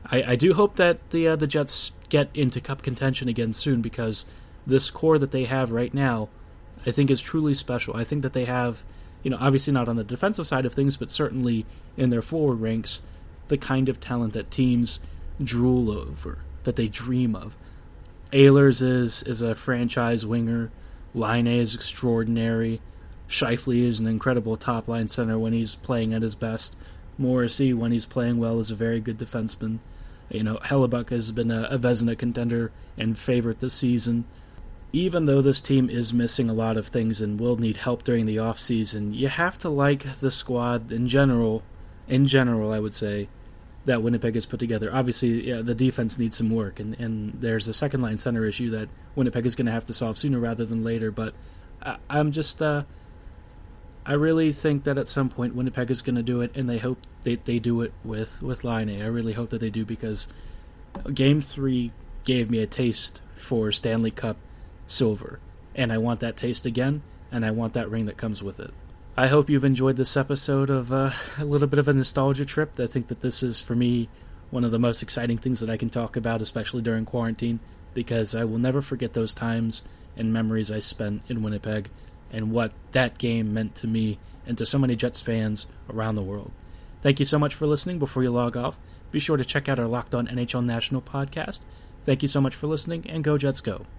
I, 0.04 0.22
I 0.22 0.36
do 0.36 0.52
hope 0.54 0.76
that 0.76 1.10
the 1.10 1.28
uh, 1.28 1.36
the 1.36 1.46
Jets 1.46 1.92
get 2.10 2.28
into 2.34 2.60
Cup 2.60 2.82
contention 2.82 3.28
again 3.28 3.52
soon 3.52 3.80
because 3.80 4.26
this 4.66 4.90
core 4.90 5.18
that 5.18 5.30
they 5.30 5.44
have 5.44 5.72
right 5.72 5.92
now, 5.92 6.28
I 6.84 6.90
think, 6.90 7.10
is 7.10 7.20
truly 7.20 7.54
special. 7.54 7.96
I 7.96 8.04
think 8.04 8.22
that 8.22 8.34
they 8.34 8.44
have, 8.44 8.82
you 9.22 9.30
know, 9.30 9.38
obviously 9.40 9.72
not 9.72 9.88
on 9.88 9.96
the 9.96 10.04
defensive 10.04 10.46
side 10.46 10.66
of 10.66 10.74
things, 10.74 10.96
but 10.96 11.10
certainly 11.10 11.64
in 11.96 12.10
their 12.10 12.22
forward 12.22 12.60
ranks, 12.60 13.02
the 13.48 13.56
kind 13.56 13.88
of 13.88 13.98
talent 13.98 14.34
that 14.34 14.50
teams 14.50 15.00
drool 15.42 15.90
over, 15.90 16.38
that 16.64 16.76
they 16.76 16.88
dream 16.88 17.34
of. 17.34 17.56
Ehlers 18.30 18.82
is 18.82 19.22
is 19.22 19.40
a 19.40 19.54
franchise 19.54 20.26
winger. 20.26 20.70
Laine 21.14 21.46
is 21.46 21.74
extraordinary. 21.74 22.80
Scheifele 23.28 23.82
is 23.82 24.00
an 24.00 24.06
incredible 24.06 24.56
top 24.56 24.88
line 24.88 25.08
center 25.08 25.38
when 25.38 25.52
he's 25.52 25.74
playing 25.74 26.14
at 26.14 26.22
his 26.22 26.34
best. 26.34 26.76
Morrissey, 27.18 27.72
when 27.72 27.92
he's 27.92 28.06
playing 28.06 28.38
well, 28.38 28.58
is 28.58 28.70
a 28.70 28.76
very 28.76 29.00
good 29.00 29.18
defenseman. 29.18 29.78
You 30.30 30.42
know, 30.42 30.58
Hellebuyck 30.58 31.10
has 31.10 31.32
been 31.32 31.50
a, 31.50 31.64
a 31.64 31.78
Vezina 31.78 32.16
contender 32.18 32.72
and 32.96 33.18
favorite 33.18 33.60
this 33.60 33.74
season. 33.74 34.24
Even 34.92 35.26
though 35.26 35.42
this 35.42 35.60
team 35.60 35.90
is 35.90 36.12
missing 36.12 36.48
a 36.48 36.54
lot 36.54 36.76
of 36.76 36.88
things 36.88 37.20
and 37.20 37.38
will 37.38 37.56
need 37.56 37.78
help 37.78 38.02
during 38.02 38.26
the 38.26 38.36
offseason, 38.36 39.14
you 39.14 39.28
have 39.28 39.58
to 39.58 39.68
like 39.68 40.20
the 40.20 40.30
squad 40.30 40.90
in 40.92 41.08
general. 41.08 41.62
In 42.08 42.26
general, 42.26 42.72
I 42.72 42.78
would 42.78 42.92
say 42.92 43.28
that 43.84 44.02
Winnipeg 44.02 44.34
has 44.34 44.46
put 44.46 44.60
together. 44.60 44.92
Obviously, 44.92 45.48
yeah, 45.48 45.62
the 45.62 45.74
defense 45.74 46.18
needs 46.18 46.36
some 46.36 46.50
work, 46.50 46.80
and, 46.80 46.98
and 47.00 47.32
there's 47.40 47.68
a 47.68 47.74
second 47.74 48.00
line 48.00 48.16
center 48.16 48.44
issue 48.44 48.70
that 48.70 48.88
Winnipeg 49.14 49.46
is 49.46 49.54
going 49.54 49.66
to 49.66 49.72
have 49.72 49.86
to 49.86 49.94
solve 49.94 50.18
sooner 50.18 50.38
rather 50.38 50.64
than 50.64 50.84
later. 50.84 51.10
But 51.10 51.34
I, 51.82 51.98
am 52.10 52.32
just, 52.32 52.60
uh, 52.62 52.84
I 54.08 54.12
really 54.12 54.52
think 54.52 54.84
that 54.84 54.98
at 54.98 55.08
some 55.08 55.28
point 55.28 55.56
Winnipeg 55.56 55.90
is 55.90 56.00
going 56.00 56.14
to 56.14 56.22
do 56.22 56.40
it, 56.40 56.52
and 56.54 56.68
they 56.68 56.78
hope 56.78 56.98
they, 57.24 57.34
they 57.34 57.58
do 57.58 57.82
it 57.82 57.92
with 58.04 58.40
with 58.40 58.62
Laine. 58.62 59.02
I 59.02 59.06
really 59.06 59.32
hope 59.32 59.50
that 59.50 59.58
they 59.58 59.70
do 59.70 59.84
because 59.84 60.28
Game 61.12 61.40
Three 61.40 61.90
gave 62.24 62.48
me 62.48 62.60
a 62.60 62.66
taste 62.66 63.20
for 63.34 63.72
Stanley 63.72 64.12
Cup 64.12 64.36
silver, 64.86 65.40
and 65.74 65.92
I 65.92 65.98
want 65.98 66.20
that 66.20 66.36
taste 66.36 66.66
again, 66.66 67.02
and 67.32 67.44
I 67.44 67.50
want 67.50 67.72
that 67.72 67.90
ring 67.90 68.06
that 68.06 68.16
comes 68.16 68.44
with 68.44 68.60
it. 68.60 68.72
I 69.16 69.26
hope 69.26 69.50
you've 69.50 69.64
enjoyed 69.64 69.96
this 69.96 70.16
episode 70.16 70.70
of 70.70 70.92
uh, 70.92 71.10
a 71.38 71.44
little 71.44 71.68
bit 71.68 71.80
of 71.80 71.88
a 71.88 71.92
nostalgia 71.92 72.44
trip. 72.44 72.78
I 72.78 72.86
think 72.86 73.08
that 73.08 73.22
this 73.22 73.42
is, 73.42 73.60
for 73.60 73.74
me, 73.74 74.08
one 74.50 74.62
of 74.62 74.70
the 74.70 74.78
most 74.78 75.02
exciting 75.02 75.38
things 75.38 75.58
that 75.60 75.70
I 75.70 75.76
can 75.76 75.90
talk 75.90 76.16
about, 76.16 76.42
especially 76.42 76.82
during 76.82 77.06
quarantine, 77.06 77.58
because 77.94 78.34
I 78.34 78.44
will 78.44 78.58
never 78.58 78.82
forget 78.82 79.14
those 79.14 79.34
times 79.34 79.82
and 80.16 80.32
memories 80.32 80.70
I 80.70 80.78
spent 80.78 81.22
in 81.28 81.42
Winnipeg 81.42 81.90
and 82.30 82.52
what 82.52 82.72
that 82.92 83.18
game 83.18 83.54
meant 83.54 83.74
to 83.76 83.86
me 83.86 84.18
and 84.46 84.56
to 84.58 84.66
so 84.66 84.78
many 84.78 84.96
Jets 84.96 85.20
fans 85.20 85.66
around 85.90 86.14
the 86.14 86.22
world. 86.22 86.52
Thank 87.02 87.18
you 87.18 87.24
so 87.24 87.38
much 87.38 87.54
for 87.54 87.66
listening. 87.66 87.98
Before 87.98 88.22
you 88.22 88.30
log 88.30 88.56
off, 88.56 88.78
be 89.10 89.20
sure 89.20 89.36
to 89.36 89.44
check 89.44 89.68
out 89.68 89.78
our 89.78 89.86
Locked 89.86 90.14
On 90.14 90.26
NHL 90.26 90.64
National 90.64 91.00
podcast. 91.00 91.64
Thank 92.04 92.22
you 92.22 92.28
so 92.28 92.40
much 92.40 92.54
for 92.54 92.66
listening, 92.66 93.04
and 93.08 93.24
go 93.24 93.38
Jets 93.38 93.60
go. 93.60 93.86